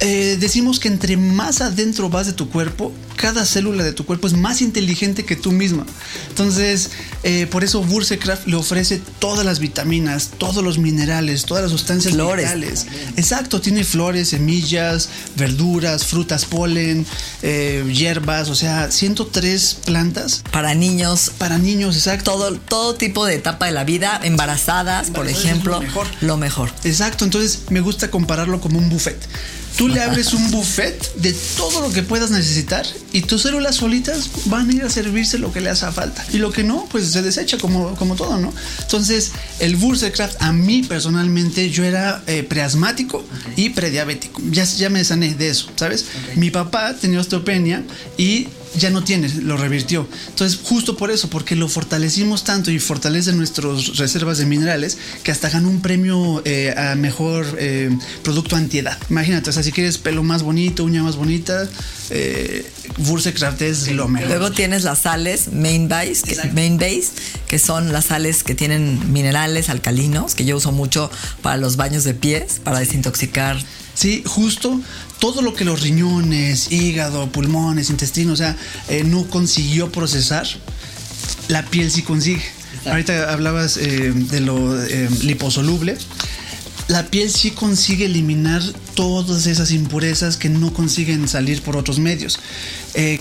Eh, 0.00 0.36
decimos 0.38 0.78
que 0.78 0.88
entre 0.88 1.16
más 1.16 1.62
adentro 1.62 2.10
vas 2.10 2.26
de 2.26 2.34
tu 2.34 2.50
cuerpo, 2.50 2.92
cada 3.16 3.46
célula 3.46 3.82
de 3.82 3.92
tu 3.92 4.04
cuerpo 4.04 4.26
es 4.26 4.34
más 4.34 4.60
inteligente 4.60 5.24
que 5.24 5.36
tú 5.36 5.52
misma. 5.52 5.86
Entonces, 6.28 6.90
eh, 7.22 7.46
por 7.46 7.64
eso 7.64 7.82
Bursecraft 7.82 8.46
le 8.46 8.56
ofrece 8.56 9.00
todas 9.18 9.44
las 9.46 9.58
vitaminas, 9.58 10.32
todos 10.36 10.62
los 10.62 10.78
minerales, 10.78 11.46
todas 11.46 11.62
las 11.62 11.72
sustancias 11.72 12.12
flores. 12.12 12.44
vitales. 12.44 12.86
Exacto, 13.16 13.60
tiene 13.62 13.84
flores, 13.84 14.28
semillas, 14.28 15.08
verduras, 15.36 16.04
frutas, 16.04 16.44
polen, 16.44 17.06
eh, 17.42 17.82
hierbas, 17.90 18.50
o 18.50 18.54
sea, 18.54 18.90
103 18.90 19.78
plantas. 19.86 20.42
Para 20.52 20.74
niños. 20.74 21.32
Para 21.38 21.56
niños, 21.56 21.96
exacto. 21.96 22.32
Todo, 22.32 22.52
todo 22.58 22.94
tipo 22.96 23.24
de 23.24 23.36
etapa 23.36 23.66
de 23.66 23.72
la 23.72 23.84
vida, 23.84 24.20
embarazadas, 24.22 25.10
por 25.10 25.26
ejemplo. 25.26 25.74
Lo 25.74 25.80
mejor. 25.80 26.06
lo 26.20 26.36
mejor. 26.36 26.70
Exacto, 26.84 27.24
entonces 27.24 27.62
me 27.70 27.80
gusta 27.80 28.10
compararlo 28.10 28.60
como 28.60 28.78
un 28.78 28.90
buffet. 28.90 29.16
Tú 29.76 29.88
le 29.88 30.00
abres 30.00 30.32
un 30.32 30.50
buffet 30.50 31.14
de 31.16 31.34
todo 31.56 31.82
lo 31.82 31.92
que 31.92 32.02
puedas 32.02 32.30
necesitar 32.30 32.86
y 33.12 33.22
tus 33.22 33.42
células 33.42 33.76
solitas 33.76 34.30
van 34.46 34.70
a 34.70 34.72
ir 34.72 34.82
a 34.82 34.90
servirse 34.90 35.38
lo 35.38 35.52
que 35.52 35.60
le 35.60 35.68
hace 35.68 35.90
falta. 35.92 36.24
Y 36.32 36.38
lo 36.38 36.50
que 36.50 36.64
no, 36.64 36.86
pues 36.90 37.10
se 37.12 37.22
desecha 37.22 37.58
como, 37.58 37.94
como 37.96 38.16
todo, 38.16 38.38
¿no? 38.38 38.54
Entonces, 38.80 39.32
el 39.58 39.76
Wurzelkraft 39.76 40.40
a 40.40 40.52
mí 40.52 40.82
personalmente 40.82 41.70
yo 41.70 41.84
era 41.84 42.22
eh, 42.26 42.42
preasmático 42.42 43.22
y 43.56 43.70
prediabético. 43.70 44.40
Ya, 44.50 44.64
ya 44.64 44.88
me 44.88 45.04
sané 45.04 45.34
de 45.34 45.50
eso, 45.50 45.68
¿sabes? 45.76 46.06
Mi 46.36 46.50
papá 46.50 46.94
tenía 46.94 47.20
osteopenia 47.20 47.84
y 48.16 48.48
ya 48.76 48.90
no 48.90 49.02
tiene, 49.04 49.28
lo 49.42 49.56
revirtió. 49.56 50.08
Entonces, 50.28 50.60
justo 50.62 50.96
por 50.96 51.10
eso, 51.10 51.28
porque 51.28 51.56
lo 51.56 51.68
fortalecimos 51.68 52.44
tanto 52.44 52.70
y 52.70 52.78
fortalece 52.78 53.32
nuestras 53.32 53.96
reservas 53.96 54.38
de 54.38 54.46
minerales, 54.46 54.98
que 55.22 55.30
hasta 55.30 55.48
ganó 55.48 55.68
un 55.68 55.80
premio 55.80 56.42
eh, 56.44 56.74
a 56.76 56.94
mejor 56.94 57.46
eh, 57.58 57.90
producto 58.22 58.56
antiedad. 58.56 58.98
Imagínate, 59.10 59.50
o 59.50 59.52
sea, 59.52 59.62
si 59.62 59.72
quieres 59.72 59.98
pelo 59.98 60.22
más 60.22 60.42
bonito, 60.42 60.84
uña 60.84 61.02
más 61.02 61.16
bonita, 61.16 61.68
eh, 62.10 62.70
Bursecraft 62.98 63.62
es 63.62 63.92
lo 63.92 64.08
mejor. 64.08 64.28
Luego 64.28 64.52
tienes 64.52 64.84
las 64.84 65.00
sales 65.00 65.52
main 65.52 65.88
base, 65.88 66.22
que, 66.24 66.36
main 66.52 66.78
base, 66.78 67.08
que 67.48 67.58
son 67.58 67.92
las 67.92 68.06
sales 68.06 68.44
que 68.44 68.54
tienen 68.54 69.12
minerales 69.12 69.68
alcalinos, 69.68 70.34
que 70.34 70.44
yo 70.44 70.56
uso 70.56 70.72
mucho 70.72 71.10
para 71.42 71.56
los 71.56 71.76
baños 71.76 72.04
de 72.04 72.14
pies, 72.14 72.60
para 72.62 72.78
desintoxicar 72.80 73.58
Sí, 73.96 74.22
justo 74.26 74.78
todo 75.18 75.42
lo 75.42 75.54
que 75.54 75.64
los 75.64 75.80
riñones, 75.82 76.72
hígado, 76.72 77.30
pulmones, 77.30 77.90
intestinos, 77.90 78.34
o 78.34 78.36
sea, 78.36 78.56
eh, 78.88 79.04
no 79.04 79.28
consiguió 79.28 79.90
procesar, 79.90 80.46
la 81.48 81.64
piel 81.64 81.90
sí 81.90 82.02
consigue. 82.02 82.44
Ahorita 82.84 83.32
hablabas 83.32 83.76
eh, 83.78 84.12
de 84.14 84.40
lo 84.40 84.80
eh, 84.82 85.08
liposoluble. 85.22 85.96
La 86.88 87.06
piel 87.06 87.30
sí 87.30 87.50
consigue 87.50 88.06
eliminar 88.06 88.62
todas 88.96 89.46
esas 89.46 89.70
impurezas 89.70 90.36
que 90.36 90.48
no 90.48 90.72
consiguen 90.72 91.28
salir 91.28 91.62
por 91.62 91.76
otros 91.76 92.00
medios. 92.00 92.40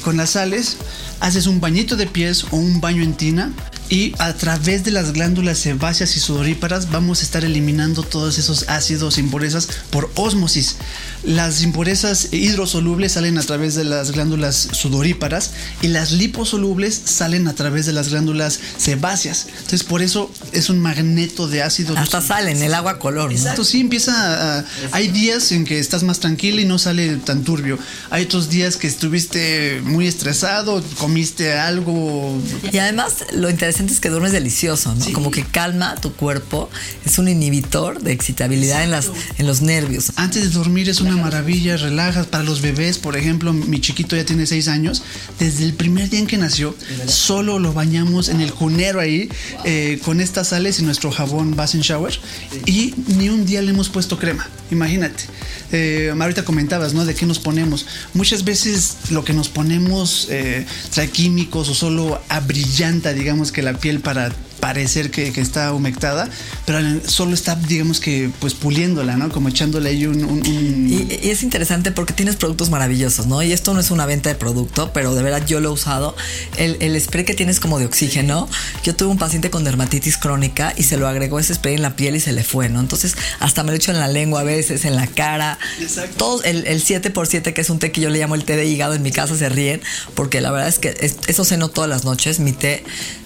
con 0.03 0.17
las 0.17 0.31
sales, 0.31 0.77
haces 1.19 1.45
un 1.45 1.59
bañito 1.59 1.95
de 1.95 2.07
pies 2.07 2.45
o 2.51 2.55
un 2.55 2.81
baño 2.81 3.03
en 3.03 3.13
tina 3.13 3.51
y 3.89 4.13
a 4.17 4.33
través 4.33 4.83
de 4.83 4.91
las 4.91 5.13
glándulas 5.13 5.59
sebáceas 5.59 6.15
y 6.15 6.19
sudoríparas 6.19 6.89
vamos 6.89 7.21
a 7.21 7.23
estar 7.23 7.45
eliminando 7.45 8.01
todos 8.01 8.39
esos 8.39 8.67
ácidos 8.67 9.17
e 9.17 9.21
impurezas 9.21 9.67
por 9.91 10.09
ósmosis. 10.15 10.77
Las 11.23 11.61
impurezas 11.61 12.29
hidrosolubles 12.31 13.13
salen 13.13 13.38
a 13.38 13.43
través 13.43 13.75
de 13.75 13.83
las 13.83 14.11
glándulas 14.11 14.69
sudoríparas 14.71 15.51
y 15.81 15.88
las 15.88 16.11
liposolubles 16.11 16.99
salen 17.05 17.47
a 17.47 17.53
través 17.53 17.85
de 17.85 17.93
las 17.93 18.09
glándulas 18.09 18.59
sebáceas. 18.77 19.47
Entonces 19.49 19.83
por 19.83 20.01
eso 20.01 20.31
es 20.51 20.69
un 20.69 20.79
magneto 20.79 21.47
de 21.47 21.61
ácido. 21.61 21.95
Hasta 21.97 22.21
sale 22.21 22.51
en 22.51 22.63
el 22.63 22.73
agua 22.73 22.97
color. 22.97 23.31
Exacto, 23.31 23.63
sí 23.63 23.81
empieza 23.81 24.59
a, 24.59 24.65
Hay 24.93 25.09
días 25.09 25.51
en 25.51 25.64
que 25.65 25.80
estás 25.80 26.04
más 26.04 26.19
tranquilo 26.19 26.62
y 26.62 26.65
no 26.65 26.80
sale 26.80 27.17
tan 27.17 27.43
turbio. 27.43 27.78
Hay 28.10 28.23
otros 28.23 28.49
días 28.49 28.78
que 28.78 28.88
estuviste 28.88 29.82
muy 29.84 30.08
estresado, 30.08 30.84
comiste 30.97 31.54
algo. 31.54 32.41
Y 32.71 32.78
además 32.78 33.25
lo 33.34 33.49
interesante 33.49 33.93
es 33.93 33.99
que 33.99 34.10
duermes 34.10 34.32
delicioso, 34.32 34.95
¿no? 34.95 35.06
Como 35.12 35.32
que 35.32 35.43
calma 35.43 35.95
tu 35.95 36.13
cuerpo, 36.13 36.69
es 37.06 37.17
un 37.17 37.28
inhibitor 37.28 38.01
de 38.01 38.12
excitabilidad 38.12 38.84
en, 38.84 38.91
las, 38.91 39.12
en 39.38 39.47
los 39.47 39.62
nervios. 39.62 40.13
Antes 40.15 40.43
de 40.43 40.49
dormir 40.49 40.89
es 40.89 41.01
una 41.01 41.17
maravilla, 41.17 41.78
relajas. 41.78 42.28
Para 42.28 42.43
los 42.43 42.62
bebés, 42.62 42.97
por 42.97 43.17
ejemplo, 43.17 43.54
mi 43.54 43.80
chiquito 43.82 44.15
ya 44.15 44.25
tiene 44.25 44.45
seis 44.45 44.67
años. 44.67 45.04
Desde 45.39 45.63
el 45.63 45.73
primer 45.73 46.10
día 46.10 46.19
en 46.19 46.28
que 46.28 46.38
nació, 46.38 46.75
solo 47.08 47.60
lo 47.60 47.73
bañamos 47.73 48.30
en 48.30 48.41
el 48.41 48.54
cunero 48.54 48.99
ahí 48.99 49.30
eh, 49.63 49.99
con 50.04 50.21
estas 50.21 50.49
sales 50.49 50.80
y 50.80 50.84
nuestro 50.84 51.12
jabón 51.12 51.56
Bath 51.56 51.75
Shower. 51.75 52.17
Y 52.65 52.93
ni 53.17 53.30
un 53.30 53.45
día 53.45 53.62
le 53.62 53.71
hemos 53.71 53.89
puesto 53.89 54.17
crema. 54.17 54.47
Imagínate. 54.71 55.25
Eh, 55.71 56.13
ahorita 56.17 56.45
comentabas, 56.45 56.93
¿no? 56.93 57.05
De 57.05 57.15
qué 57.15 57.25
nos 57.25 57.39
ponemos. 57.39 57.85
Muchas 58.13 58.43
veces 58.43 58.97
lo 59.09 59.23
que 59.23 59.33
nos 59.33 59.49
ponemos 59.49 60.27
eh, 60.29 60.65
trae 60.93 61.09
químicos 61.09 61.69
o 61.69 61.75
solo 61.75 62.21
abrillanta, 62.29 63.13
digamos 63.13 63.51
que 63.51 63.61
la 63.61 63.73
piel 63.73 63.99
para 63.99 64.31
parecer 64.65 65.12
que, 65.12 65.28
está 65.39 65.73
humectada, 65.73 66.28
pero 66.65 66.80
solo 67.08 67.36
está, 67.36 67.54
digamos 67.54 67.99
que, 67.99 68.32
pues 68.39 68.56
puliéndola, 68.56 69.15
¿no? 69.15 69.30
Como 69.30 69.47
echándole 69.47 69.91
ahí 69.91 70.08
un... 70.08 70.41
Y, 70.43 71.30
es 71.30 71.43
interesante 71.43 71.91
porque 71.91 72.13
tienes 72.13 72.36
productos 72.36 72.71
maravillosos, 72.71 73.28
¿no? 73.28 73.43
Y 73.43 73.54
esto 73.54 73.75
no 73.75 73.80
es 73.80 73.91
una 73.91 74.08
venta 74.08 74.30
de 74.30 74.34
producto, 74.34 74.91
pero 74.91 75.13
de 75.13 75.21
verdad 75.21 75.45
yo 75.45 75.60
lo 75.60 75.69
he 75.69 75.71
usado. 75.71 76.15
El, 76.58 76.78
el 76.80 76.99
spray 76.99 77.25
que 77.25 77.36
tienes 77.36 77.60
como 77.60 77.78
de 77.78 77.86
oxígeno, 77.86 78.49
yo 78.84 78.95
tuve 78.95 79.10
un 79.10 79.19
paciente 79.19 79.51
con 79.51 79.63
dermatitis 79.63 80.17
crónica 80.17 80.73
y 80.75 80.82
se 80.82 80.97
lo 80.97 81.08
agregó 81.08 81.38
ese 81.39 81.54
spray 81.54 81.75
en 81.75 81.84
la 81.84 81.95
piel 81.95 82.15
y 82.15 82.19
se 82.19 82.32
le 82.32 82.43
fue, 82.43 82.67
¿no? 82.67 82.80
Entonces, 82.80 83.15
hasta 83.39 83.62
me 83.62 83.69
lo 83.69 83.78
echo 83.78 83.91
en 83.91 83.99
la 83.99 84.08
lengua 84.08 84.39
a 84.39 84.43
veces, 84.43 84.84
en 84.86 84.95
la 84.95 85.06
cara. 85.06 85.60
Exacto. 85.80 86.15
Todo 86.17 86.43
el, 86.43 86.65
el 86.65 86.84
7x7, 86.84 87.54
que 87.54 87.62
es 87.62 87.69
un 87.69 87.78
té 87.78 87.91
que 87.91 88.01
yo 88.01 88.10
le 88.10 88.17
llamo 88.17 88.34
el 88.34 88.45
té 88.45 88.56
de 88.56 88.65
hígado, 88.65 88.95
en 88.95 89.04
mi 89.04 89.12
casa 89.12 89.38
se 89.38 89.47
ríen, 89.47 89.84
porque 90.15 90.41
la 90.41 90.49
verdad 90.49 90.69
es 90.69 90.80
que 90.80 91.13
eso 91.28 91.45
ceno 91.45 91.69
todas 91.69 91.88
las 91.88 92.04
noches, 92.04 92.39
mi 92.39 92.51
té. 92.51 92.84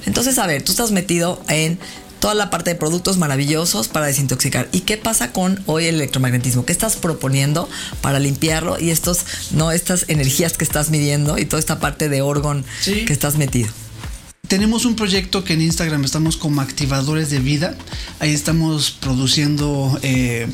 Entonces, 0.10 0.39
a 0.39 0.48
ver, 0.48 0.63
tú 0.63 0.72
estás 0.72 0.89
metido 0.89 1.39
en 1.50 1.78
toda 2.19 2.34
la 2.34 2.50
parte 2.50 2.72
de 2.72 2.76
productos 2.76 3.19
maravillosos 3.19 3.89
para 3.89 4.08
desintoxicar. 4.08 4.67
¿Y 4.72 4.80
qué 4.80 4.98
pasa 4.98 5.32
con 5.32 5.62
hoy 5.67 5.86
el 5.86 5.95
electromagnetismo? 5.95 6.65
¿Qué 6.65 6.72
estás 6.72 6.95
proponiendo 6.95 7.69
para 8.02 8.17
limpiarlo 8.17 8.80
y 8.80 8.89
estos, 8.89 9.19
no, 9.52 9.72
estas 9.72 10.06
energías 10.08 10.58
que 10.58 10.63
estás 10.63 10.89
midiendo 10.89 11.38
y 11.38 11.45
toda 11.45 11.60
esta 11.60 11.80
parte 11.80 12.10
de 12.10 12.24
órgano 12.24 12.63
que 12.84 13.13
estás 13.13 13.38
metido? 13.38 13.69
Tenemos 14.48 14.86
un 14.86 14.95
proyecto 14.95 15.43
que 15.43 15.54
en 15.54 15.62
Instagram 15.62 16.04
estamos 16.04 16.38
como 16.38 16.62
activadores 16.62 17.30
de 17.30 17.38
vida. 17.38 17.76
Ahí 18.17 18.34
estamos 18.34 18.89
produciendo 18.89 20.00
eh, 20.02 20.48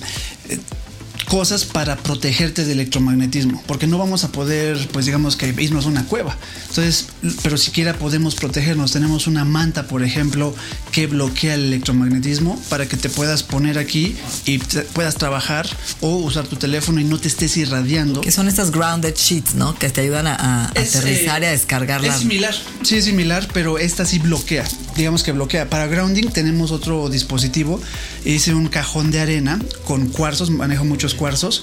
cosas 1.27 1.65
para 1.65 1.95
protegerte 1.97 2.63
del 2.63 2.79
electromagnetismo, 2.79 3.63
porque 3.67 3.87
no 3.87 3.97
vamos 3.97 4.23
a 4.23 4.31
poder, 4.31 4.87
pues 4.91 5.05
digamos 5.05 5.35
que 5.35 5.53
irnos 5.59 5.85
a 5.85 5.89
una 5.89 6.05
cueva. 6.05 6.37
Entonces, 6.69 7.07
pero 7.43 7.57
siquiera 7.57 7.93
podemos 7.93 8.35
protegernos. 8.35 8.91
Tenemos 8.91 9.27
una 9.27 9.45
manta, 9.45 9.87
por 9.87 10.03
ejemplo, 10.03 10.53
que 10.95 11.07
bloquea 11.07 11.55
el 11.55 11.65
electromagnetismo 11.65 12.57
para 12.69 12.87
que 12.87 12.95
te 12.95 13.09
puedas 13.09 13.43
poner 13.43 13.77
aquí 13.77 14.15
y 14.45 14.59
puedas 14.93 15.15
trabajar 15.15 15.67
o 15.99 16.15
usar 16.19 16.47
tu 16.47 16.55
teléfono 16.55 17.01
y 17.01 17.03
no 17.03 17.19
te 17.19 17.27
estés 17.27 17.57
irradiando. 17.57 18.21
Que 18.21 18.31
son 18.31 18.47
estas 18.47 18.71
grounded 18.71 19.13
sheets, 19.13 19.55
¿no? 19.55 19.77
Que 19.77 19.89
te 19.89 19.99
ayudan 19.99 20.25
a, 20.25 20.67
aterrizar 20.67 21.41
y 21.43 21.47
a 21.47 21.51
descargarla. 21.51 22.15
Es 22.15 22.21
similar, 22.21 22.55
sí 22.83 22.95
es 22.95 23.03
similar, 23.03 23.45
pero 23.53 23.77
esta 23.77 24.05
sí 24.05 24.19
bloquea. 24.19 24.63
Digamos 24.95 25.23
que 25.23 25.33
bloquea. 25.33 25.69
Para 25.69 25.87
grounding 25.87 26.29
tenemos 26.29 26.71
otro 26.71 27.09
dispositivo. 27.09 27.81
Hice 28.23 28.53
un 28.53 28.69
cajón 28.69 29.11
de 29.11 29.19
arena 29.19 29.59
con 29.83 30.07
cuarzos, 30.07 30.49
manejo 30.49 30.85
muchos 30.85 31.13
cuarzos 31.13 31.61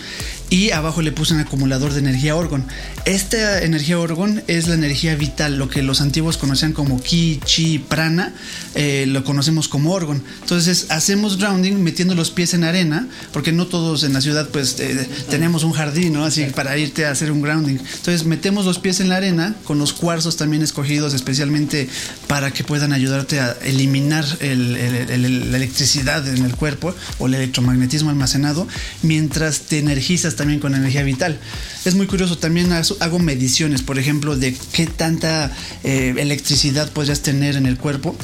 y 0.53 0.71
abajo 0.73 1.01
le 1.01 1.13
puse 1.13 1.33
un 1.33 1.41
acumulador 1.41 1.95
de 1.95 2.01
energía 2.01 2.37
orgón. 2.37 2.67
Esta 3.07 3.63
energía 3.63 3.99
orgón 3.99 4.43
es 4.49 4.69
la 4.69 4.75
energía 4.75 5.15
vital, 5.15 5.57
lo 5.57 5.71
que 5.71 5.81
los 5.81 6.03
antiguos 6.03 6.37
conocían 6.37 6.75
como 6.75 7.03
ki, 7.03 7.41
chi, 7.43 7.79
prana, 7.79 8.35
eh, 8.75 9.07
lo 9.09 9.22
conocemos 9.25 9.69
como 9.69 9.93
orgón. 9.93 10.23
Entonces 10.41 10.87
hacemos 10.91 11.39
grounding 11.39 11.75
metiendo 11.77 12.15
los 12.15 12.31
pies 12.31 12.55
en 12.55 12.65
arena, 12.65 13.09
porque 13.33 13.53
no 13.53 13.67
todos 13.67 14.05
en 14.05 14.13
la 14.13 14.21
ciudad 14.21 14.49
pues 14.51 14.79
eh, 14.81 15.09
tenemos 15.31 15.65
un 15.65 15.73
jardín. 15.73 16.17
Así 16.17 16.45
para 16.55 16.77
irte 16.77 17.07
a 17.07 17.11
hacer 17.11 17.31
un 17.31 17.43
grounding. 17.43 17.77
Entonces 17.77 18.25
metemos 18.25 18.65
los 18.65 18.79
pies 18.79 19.01
en 19.01 19.09
la 19.09 19.17
arena 19.17 19.55
con 19.65 19.79
los 19.79 19.93
cuarzos 19.93 20.37
también 20.37 20.63
escogidos 20.63 21.15
especialmente 21.15 21.89
para 22.27 22.51
que 22.53 22.65
puedan 22.65 22.93
ayudarte 22.93 23.41
a 23.41 23.57
eliminar 23.65 24.25
la 24.41 25.57
electricidad 25.57 26.27
en 26.29 26.45
el 26.45 26.55
cuerpo 26.55 26.95
o 27.19 27.27
el 27.27 27.35
electromagnetismo 27.35 28.11
almacenado 28.11 28.67
mientras 29.03 29.61
te 29.61 29.79
energizas 29.79 30.37
también 30.37 30.61
con 30.61 30.75
energía 30.75 31.03
vital. 31.03 31.39
Es 31.85 31.95
muy 31.95 32.07
curioso, 32.07 32.39
también 32.39 32.73
hago 32.73 33.19
mediciones, 33.19 33.83
por 33.83 33.99
ejemplo, 33.99 34.37
de 34.37 34.57
qué 34.73 34.87
tanta 34.87 35.51
eh, 35.83 36.15
electricidad 36.17 36.91
podrías 36.91 37.21
tener 37.21 37.57
en 37.57 37.67
el 37.67 37.77
cuerpo 37.77 38.17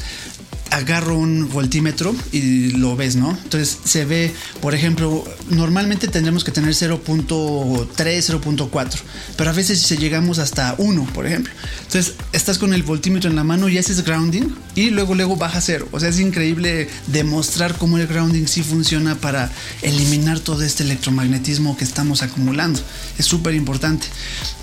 agarro 0.71 1.17
un 1.17 1.49
voltímetro 1.49 2.15
y 2.31 2.71
lo 2.71 2.95
ves, 2.95 3.15
¿no? 3.15 3.31
Entonces 3.43 3.77
se 3.83 4.05
ve, 4.05 4.33
por 4.61 4.75
ejemplo, 4.75 5.23
normalmente 5.49 6.07
tendremos 6.07 6.43
que 6.43 6.51
tener 6.51 6.71
0.3, 6.71 7.87
0.4, 7.95 8.99
pero 9.37 9.49
a 9.49 9.53
veces 9.53 9.81
si 9.81 9.97
llegamos 9.97 10.39
hasta 10.39 10.75
1, 10.77 11.05
por 11.13 11.25
ejemplo. 11.25 11.51
Entonces 11.83 12.13
estás 12.33 12.57
con 12.57 12.73
el 12.73 12.83
voltímetro 12.83 13.29
en 13.29 13.35
la 13.35 13.43
mano 13.43 13.69
y 13.69 13.77
haces 13.77 14.03
grounding 14.03 14.55
y 14.75 14.89
luego 14.91 15.15
luego 15.15 15.35
baja 15.35 15.61
cero. 15.61 15.87
O 15.91 15.99
sea, 15.99 16.09
es 16.09 16.19
increíble 16.19 16.89
demostrar 17.07 17.75
cómo 17.77 17.97
el 17.97 18.07
grounding 18.07 18.45
sí 18.45 18.63
funciona 18.63 19.15
para 19.15 19.51
eliminar 19.81 20.39
todo 20.39 20.63
este 20.63 20.83
electromagnetismo 20.83 21.77
que 21.77 21.83
estamos 21.83 22.21
acumulando. 22.21 22.79
Es 23.17 23.25
súper 23.25 23.55
importante. 23.55 24.07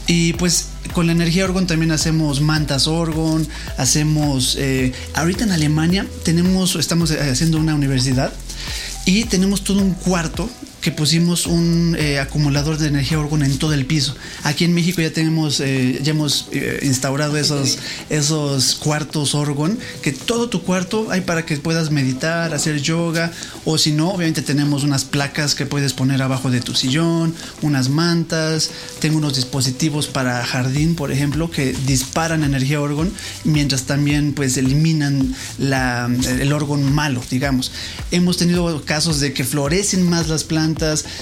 Y 0.07 0.35
pues 0.35 0.69
con 0.93 1.07
la 1.07 1.13
energía 1.13 1.45
Orgon 1.45 1.67
también 1.67 1.93
hacemos 1.93 2.41
mantas 2.41 2.87
Orgon, 2.87 3.47
hacemos, 3.77 4.57
eh, 4.59 4.93
ahorita 5.15 5.45
en 5.45 5.53
Alemania 5.53 6.07
tenemos, 6.25 6.77
estamos 6.77 7.11
haciendo 7.11 7.59
una 7.59 7.75
universidad 7.75 8.33
y 9.05 9.25
tenemos 9.25 9.63
todo 9.63 9.81
un 9.81 9.95
cuarto 9.95 10.49
que 10.87 10.93
pusimos 10.93 11.47
un 11.47 11.97
eh, 11.99 12.21
acumulador 12.21 12.79
de 12.79 12.87
energía 12.87 13.19
orgón 13.19 13.43
en 13.43 13.59
todo 13.59 13.75
el 13.75 13.87
piso. 13.87 14.15
Aquí 14.45 14.63
en 14.63 14.73
México 14.73 15.03
ya 15.03 15.13
tenemos, 15.13 15.59
eh, 15.59 15.99
ya 16.01 16.13
hemos 16.13 16.47
eh, 16.53 16.79
instaurado 16.85 17.37
esos, 17.37 17.79
esos 18.09 18.77
cuartos 18.77 19.35
orgón, 19.35 19.81
que 20.01 20.13
todo 20.13 20.49
tu 20.49 20.63
cuarto 20.63 21.09
hay 21.11 21.23
para 21.23 21.45
que 21.45 21.57
puedas 21.57 21.91
meditar, 21.91 22.55
hacer 22.55 22.81
yoga, 22.81 23.33
o 23.65 23.79
si 23.79 23.91
no, 23.91 24.11
obviamente 24.11 24.43
tenemos 24.43 24.85
unas 24.85 25.03
placas 25.03 25.57
que 25.57 25.67
puedes 25.67 25.93
poner 25.93 26.23
abajo 26.23 26.53
de 26.53 26.61
tu 26.61 26.77
sillón, 26.77 27.35
unas 27.63 27.89
mantas, 27.89 28.71
tengo 29.01 29.19
unos 29.19 29.35
dispositivos 29.35 30.07
para 30.07 30.45
jardín, 30.45 30.95
por 30.95 31.11
ejemplo, 31.11 31.51
que 31.51 31.73
disparan 31.85 32.45
energía 32.45 32.81
orgón, 32.81 33.13
mientras 33.43 33.87
también 33.87 34.35
pues 34.35 34.57
eliminan 34.57 35.35
la, 35.59 36.09
el 36.39 36.53
órgano 36.53 36.89
malo, 36.93 37.21
digamos. 37.29 37.73
Hemos 38.13 38.37
tenido 38.37 38.85
casos 38.85 39.19
de 39.19 39.33
que 39.33 39.43
florecen 39.43 40.09
más 40.09 40.29
las 40.29 40.45
plantas, 40.45 40.76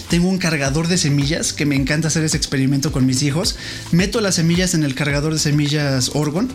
Tengo 0.08 0.28
un 0.28 0.38
cargador 0.38 0.88
de 0.88 0.98
semillas 0.98 1.52
que 1.52 1.66
me 1.66 1.76
encanta 1.76 2.08
hacer 2.08 2.24
ese 2.24 2.36
experimento 2.36 2.92
con 2.92 3.06
mis 3.06 3.22
hijos. 3.22 3.56
Meto 3.92 4.20
las 4.20 4.36
semillas 4.36 4.74
en 4.74 4.84
el 4.84 4.94
cargador 4.94 5.32
de 5.32 5.38
semillas 5.38 6.10
Orgon 6.14 6.50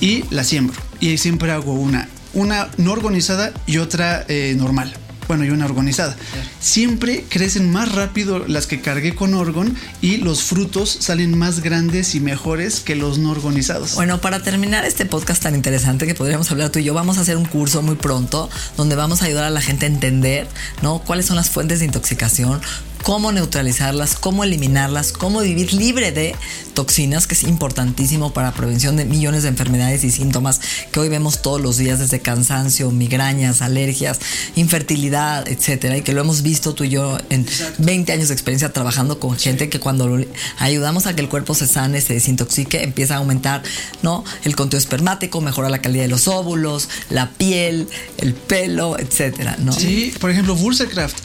y 0.00 0.24
las 0.30 0.46
siembro. 0.46 0.80
Y 1.00 1.18
siempre 1.18 1.52
hago 1.52 1.74
una, 1.74 2.08
una 2.32 2.68
no 2.76 2.92
organizada 2.92 3.52
y 3.66 3.78
otra 3.78 4.24
eh, 4.28 4.54
normal 4.56 4.94
bueno, 5.28 5.44
y 5.44 5.50
una 5.50 5.66
organizada. 5.66 6.16
Siempre 6.60 7.24
crecen 7.28 7.70
más 7.70 7.92
rápido 7.92 8.46
las 8.46 8.66
que 8.66 8.80
cargué 8.80 9.14
con 9.14 9.34
orgon 9.34 9.76
y 10.00 10.18
los 10.18 10.42
frutos 10.42 10.96
salen 11.00 11.36
más 11.36 11.60
grandes 11.60 12.14
y 12.14 12.20
mejores 12.20 12.80
que 12.80 12.94
los 12.94 13.18
no 13.18 13.30
organizados. 13.30 13.94
Bueno, 13.94 14.20
para 14.20 14.42
terminar 14.42 14.84
este 14.84 15.06
podcast 15.06 15.42
tan 15.42 15.54
interesante 15.54 16.06
que 16.06 16.14
podríamos 16.14 16.50
hablar 16.50 16.70
tú 16.70 16.78
y 16.78 16.84
yo, 16.84 16.94
vamos 16.94 17.18
a 17.18 17.22
hacer 17.22 17.36
un 17.36 17.44
curso 17.44 17.82
muy 17.82 17.96
pronto 17.96 18.50
donde 18.76 18.96
vamos 18.96 19.22
a 19.22 19.26
ayudar 19.26 19.44
a 19.44 19.50
la 19.50 19.60
gente 19.60 19.86
a 19.86 19.88
entender, 19.88 20.48
¿no? 20.82 21.00
Cuáles 21.00 21.26
son 21.26 21.36
las 21.36 21.50
fuentes 21.50 21.78
de 21.80 21.86
intoxicación, 21.86 22.60
cómo 23.04 23.32
neutralizarlas, 23.32 24.16
cómo 24.16 24.44
eliminarlas, 24.44 25.12
cómo 25.12 25.40
vivir 25.40 25.74
libre 25.74 26.10
de 26.10 26.34
toxinas, 26.72 27.26
que 27.26 27.34
es 27.34 27.44
importantísimo 27.44 28.32
para 28.32 28.54
prevención 28.54 28.96
de 28.96 29.04
millones 29.04 29.42
de 29.42 29.50
enfermedades 29.50 30.02
y 30.04 30.10
síntomas 30.10 30.60
que 30.90 31.00
hoy 31.00 31.10
vemos 31.10 31.42
todos 31.42 31.60
los 31.60 31.76
días, 31.76 31.98
desde 31.98 32.20
cansancio, 32.20 32.90
migrañas, 32.90 33.60
alergias, 33.60 34.18
infertilidad, 34.56 35.46
etcétera, 35.46 35.98
y 35.98 36.02
que 36.02 36.14
lo 36.14 36.22
hemos 36.22 36.42
visto 36.42 36.74
tú 36.74 36.84
y 36.84 36.88
yo 36.88 37.18
en 37.28 37.46
20 37.76 38.10
años 38.10 38.28
de 38.28 38.34
experiencia 38.34 38.72
trabajando 38.72 39.20
con 39.20 39.36
gente 39.38 39.68
que 39.68 39.78
cuando 39.78 40.18
ayudamos 40.58 41.06
a 41.06 41.14
que 41.14 41.20
el 41.20 41.28
cuerpo 41.28 41.54
se 41.54 41.66
sane, 41.66 42.00
se 42.00 42.14
desintoxique, 42.14 42.82
empieza 42.82 43.14
a 43.14 43.18
aumentar, 43.18 43.62
¿no? 44.02 44.24
El 44.44 44.56
conteo 44.56 44.78
espermático, 44.78 45.42
mejora 45.42 45.68
la 45.68 45.82
calidad 45.82 46.04
de 46.04 46.08
los 46.08 46.26
óvulos, 46.26 46.88
la 47.10 47.30
piel, 47.32 47.86
el 48.16 48.32
pelo, 48.32 48.98
etcétera, 48.98 49.56
¿no? 49.58 49.72
Sí, 49.72 50.14
por 50.18 50.30
ejemplo, 50.30 50.54
Wurzelkraft 50.54 51.18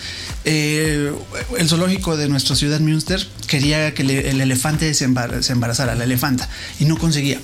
eh, 0.45 1.11
el 1.57 1.68
zoológico 1.69 2.17
de 2.17 2.27
nuestra 2.27 2.55
ciudad 2.55 2.79
Münster 2.79 3.25
quería 3.47 3.93
que 3.93 4.01
el 4.03 4.41
elefante 4.41 4.93
se, 4.93 5.05
embarazara, 5.05 5.95
la 5.95 6.03
elefanta, 6.03 6.49
y 6.79 6.85
no 6.85 6.97
conseguía. 6.97 7.39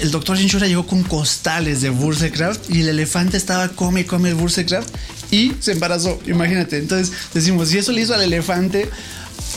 El 0.00 0.10
doctor 0.10 0.36
Shinshura 0.36 0.66
llegó 0.66 0.86
con 0.86 1.04
costales 1.04 1.80
de 1.80 1.90
Wurzelkraft 1.90 2.70
y 2.70 2.80
el 2.80 2.88
elefante 2.88 3.36
estaba 3.36 3.68
come 3.68 4.04
come 4.04 4.30
el 4.30 4.34
Wurzelkraft 4.34 4.88
y 5.30 5.52
se 5.60 5.72
embarazó. 5.72 6.20
Imagínate. 6.26 6.78
Entonces 6.78 7.12
decimos, 7.32 7.68
si 7.68 7.78
eso 7.78 7.92
le 7.92 8.00
hizo 8.00 8.14
al 8.14 8.22
elefante, 8.22 8.90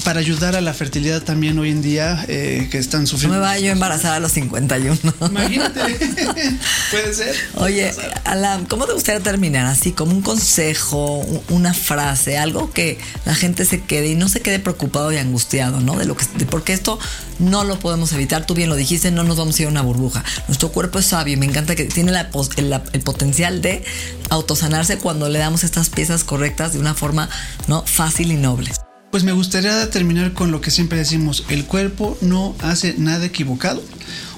para 0.04 0.20
ayudar 0.20 0.56
a 0.56 0.62
la 0.62 0.74
fertilidad 0.74 1.22
también 1.22 1.58
hoy 1.60 1.72
en 1.72 1.82
día 1.82 2.26
eh, 2.28 2.68
que 2.72 2.78
están 2.78 3.08
sufriendo. 3.08 3.36
No 3.38 3.42
me 3.42 3.48
vaya 3.48 3.60
yo 3.60 3.70
a 3.70 3.74
embarazar 3.74 4.14
a 4.14 4.20
los 4.20 4.32
51. 4.32 4.98
Imagínate. 5.30 5.80
Puede 6.92 7.14
ser. 7.14 7.36
Oye, 7.56 7.92
Alan, 8.24 8.66
¿cómo 8.66 8.86
te 8.86 8.94
gustaría 8.94 9.22
terminar? 9.22 9.66
Así 9.66 9.92
como 9.92 10.12
un 10.12 10.22
consejo, 10.22 11.20
una 11.50 11.74
frase, 11.74 12.38
algo 12.38 12.72
que 12.72 12.98
la 13.26 13.36
gente 13.36 13.66
se 13.66 13.82
quede 13.82 14.08
y 14.08 14.16
no 14.16 14.30
se 14.30 14.42
quede 14.42 14.60
preocupado 14.60 15.12
y 15.12 15.18
angustiado, 15.18 15.80
¿no? 15.82 15.98
De 15.98 16.06
lo 16.06 16.16
que 16.16 16.26
porque 16.46 16.74
esto 16.74 17.00
no 17.40 17.64
lo 17.64 17.80
podemos 17.80 18.12
evitar. 18.12 18.46
Tú 18.46 18.54
bien 18.54 18.70
lo 18.70 18.76
dijiste, 18.76 19.12
no 19.12 19.24
nos 19.24 19.38
vamos 19.38 19.58
a 19.58 19.62
ir 19.62 19.68
a 19.68 19.72
una 19.72 19.82
burbuja. 19.82 20.24
Nuestro 20.48 20.70
cuerpo 20.70 21.00
es 21.00 21.06
sabio 21.06 21.34
y 21.34 21.38
me 21.38 21.46
encanta 21.46 21.76
que 21.76 21.86
tiene 21.86 22.12
el, 22.12 23.02
potencial 23.02 23.62
de 23.62 23.84
autosanarse 24.30 24.98
cuando 24.98 25.30
le 25.30 25.40
damos 25.40 25.64
estas 25.64 25.90
piezas 25.90 26.24
correctas 26.24 26.74
de 26.74 26.80
una 26.80 26.94
forma 26.94 27.30
no 27.68 27.84
fácil 27.86 28.32
y 28.32 28.36
noble. 28.36 28.72
Pues 29.12 29.24
me 29.24 29.32
gustaría 29.32 29.90
terminar 29.90 30.34
con 30.34 30.52
lo 30.52 30.62
que 30.62 30.70
siempre 30.70 31.00
decimos, 31.00 31.44
el 31.50 31.66
cuerpo 31.66 32.16
no 32.22 32.56
hace 32.60 32.94
nada 33.00 33.26
equivocado. 33.26 33.84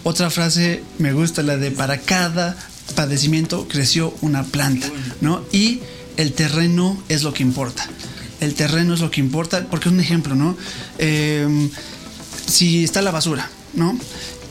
Otra 0.03 0.29
frase 0.29 0.81
me 0.97 1.11
gusta, 1.11 1.43
la 1.43 1.57
de 1.57 1.71
para 1.71 1.97
cada 1.97 2.55
padecimiento 2.95 3.67
creció 3.67 4.15
una 4.21 4.43
planta, 4.43 4.87
¿no? 5.19 5.43
Y 5.51 5.81
el 6.15 6.31
terreno 6.31 7.01
es 7.09 7.23
lo 7.23 7.33
que 7.33 7.43
importa. 7.43 7.85
El 8.39 8.53
terreno 8.53 8.93
es 8.93 9.01
lo 9.01 9.11
que 9.11 9.19
importa, 9.19 9.67
porque 9.69 9.89
es 9.89 9.93
un 9.93 9.99
ejemplo, 9.99 10.35
¿no? 10.35 10.55
Em, 10.99 11.69
si 12.47 12.85
está 12.85 13.01
la 13.01 13.11
basura, 13.11 13.49
¿no? 13.73 13.99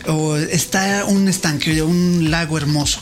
O 0.06 0.36
está 0.36 1.06
un 1.06 1.28
estanque, 1.28 1.82
un 1.82 2.30
lago 2.30 2.58
hermoso, 2.58 3.00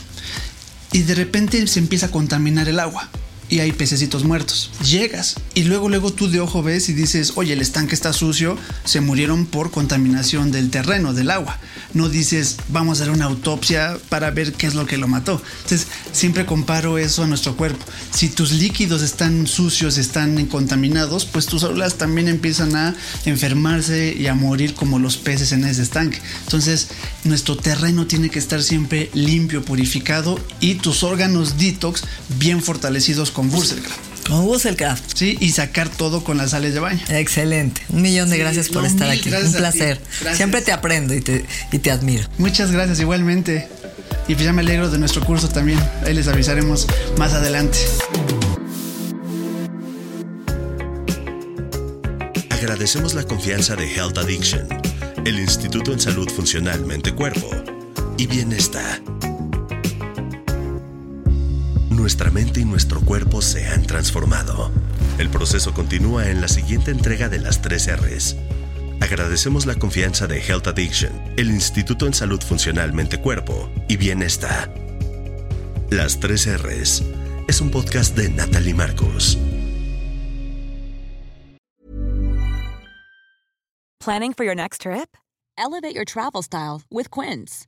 y 0.93 1.01
de 1.01 1.15
repente 1.15 1.67
se 1.67 1.79
empieza 1.79 2.05
a 2.05 2.11
contaminar 2.11 2.69
el 2.69 2.79
agua 2.79 3.09
y 3.49 3.59
hay 3.59 3.71
pececitos 3.71 4.23
muertos. 4.23 4.71
Llegas 4.83 5.35
y 5.55 5.63
luego 5.63 5.89
luego 5.89 6.13
tú 6.13 6.29
de 6.29 6.39
ojo 6.39 6.63
ves 6.63 6.89
y 6.89 6.93
dices, 6.93 7.33
oye, 7.35 7.53
el 7.53 7.61
estanque 7.61 7.95
está 7.95 8.13
sucio, 8.13 8.57
se 8.85 9.01
murieron 9.01 9.45
por 9.45 9.71
contaminación 9.71 10.51
del 10.51 10.69
terreno, 10.69 11.13
del 11.13 11.31
agua. 11.31 11.59
No 11.93 12.07
dices, 12.07 12.57
vamos 12.69 12.99
a 12.99 13.03
hacer 13.03 13.13
una 13.13 13.25
autopsia 13.25 13.97
para 14.09 14.29
ver 14.31 14.53
qué 14.53 14.67
es 14.67 14.75
lo 14.75 14.85
que 14.85 14.97
lo 14.97 15.07
mató. 15.07 15.41
Entonces, 15.63 15.87
siempre 16.11 16.45
comparo 16.45 16.97
eso 16.97 17.23
a 17.23 17.27
nuestro 17.27 17.57
cuerpo. 17.57 17.83
Si 18.11 18.29
tus 18.29 18.51
líquidos 18.51 19.01
están 19.01 19.47
sucios, 19.47 19.97
están 19.97 20.45
contaminados, 20.45 21.25
pues 21.25 21.47
tus 21.47 21.61
células 21.61 21.95
también 21.95 22.27
empiezan 22.27 22.75
a 22.75 22.95
enfermarse 23.25 24.15
y 24.17 24.27
a 24.27 24.35
morir 24.35 24.75
como 24.75 24.99
los 24.99 25.17
peces 25.17 25.51
en 25.51 25.63
ese 25.65 25.81
estanque. 25.81 26.19
Entonces, 26.43 26.89
nuestro 27.23 27.57
terreno 27.57 28.05
tiene 28.05 28.29
que 28.29 28.39
estar 28.39 28.61
siempre 28.61 29.09
limpio, 29.13 29.63
purificado 29.63 30.39
y 30.59 30.75
tus 30.75 31.03
órganos 31.03 31.57
detox 31.57 32.03
bien 32.37 32.61
fortalecidos 32.61 33.31
con 33.39 33.53
Wurzelkraft. 33.53 34.27
Con 34.27 34.41
Wurzelkraft. 34.41 35.15
Sí, 35.15 35.37
y 35.39 35.51
sacar 35.51 35.87
todo 35.87 36.25
con 36.25 36.35
las 36.35 36.51
sales 36.51 36.73
de 36.73 36.81
baño. 36.81 36.99
Excelente. 37.07 37.81
Un 37.87 38.01
millón 38.01 38.29
de 38.29 38.37
gracias 38.37 38.67
por 38.67 38.85
estar 38.85 39.09
aquí. 39.09 39.31
Un 39.31 39.53
placer. 39.53 40.01
Siempre 40.33 40.61
te 40.61 40.73
aprendo 40.73 41.13
y 41.13 41.21
te, 41.21 41.45
y 41.71 41.79
te 41.79 41.89
admiro. 41.89 42.27
Muchas 42.37 42.69
gracias, 42.69 42.99
igualmente. 42.99 43.69
Y 44.27 44.33
pues 44.33 44.43
ya 44.43 44.51
me 44.51 44.61
alegro 44.61 44.89
de 44.89 44.97
nuestro 44.97 45.23
curso 45.23 45.47
también. 45.47 45.79
Ahí 46.05 46.13
les 46.13 46.27
avisaremos 46.27 46.85
más 47.17 47.31
adelante. 47.31 47.77
Agradecemos 52.49 53.13
la 53.13 53.23
confianza 53.23 53.77
de 53.77 53.89
Health 53.89 54.17
Addiction, 54.17 54.67
el 55.23 55.39
Instituto 55.39 55.93
en 55.93 56.01
Salud 56.01 56.29
Funcional 56.29 56.85
Mente 56.85 57.15
Cuerpo 57.15 57.49
y 58.17 58.27
Bienestar 58.27 59.01
nuestra 61.99 62.31
mente 62.31 62.61
y 62.61 62.65
nuestro 62.65 63.01
cuerpo 63.01 63.41
se 63.41 63.67
han 63.67 63.85
transformado. 63.85 64.71
El 65.17 65.29
proceso 65.29 65.73
continúa 65.73 66.29
en 66.29 66.39
la 66.41 66.47
siguiente 66.47 66.91
entrega 66.91 67.27
de 67.27 67.39
las 67.39 67.61
3 67.61 67.97
R's. 67.97 68.37
Agradecemos 69.01 69.65
la 69.65 69.75
confianza 69.75 70.25
de 70.25 70.39
Health 70.39 70.67
Addiction, 70.67 71.11
el 71.37 71.49
Instituto 71.51 72.07
en 72.07 72.13
Salud 72.13 72.41
Funcional 72.41 72.93
Mente 72.93 73.19
Cuerpo 73.19 73.69
y 73.87 73.97
Bienestar. 73.97 74.73
Las 75.89 76.19
3 76.19 76.63
R's 76.63 77.03
es 77.47 77.61
un 77.61 77.69
podcast 77.69 78.15
de 78.15 78.29
Natalie 78.29 78.73
Marcos. 78.73 79.37
Planning 83.99 84.33
for 84.33 84.45
your 84.45 84.55
next 84.55 84.81
trip? 84.81 85.17
Elevate 85.57 85.93
your 85.93 86.05
travel 86.05 86.41
style 86.41 86.81
with 86.89 87.11
Quince. 87.11 87.67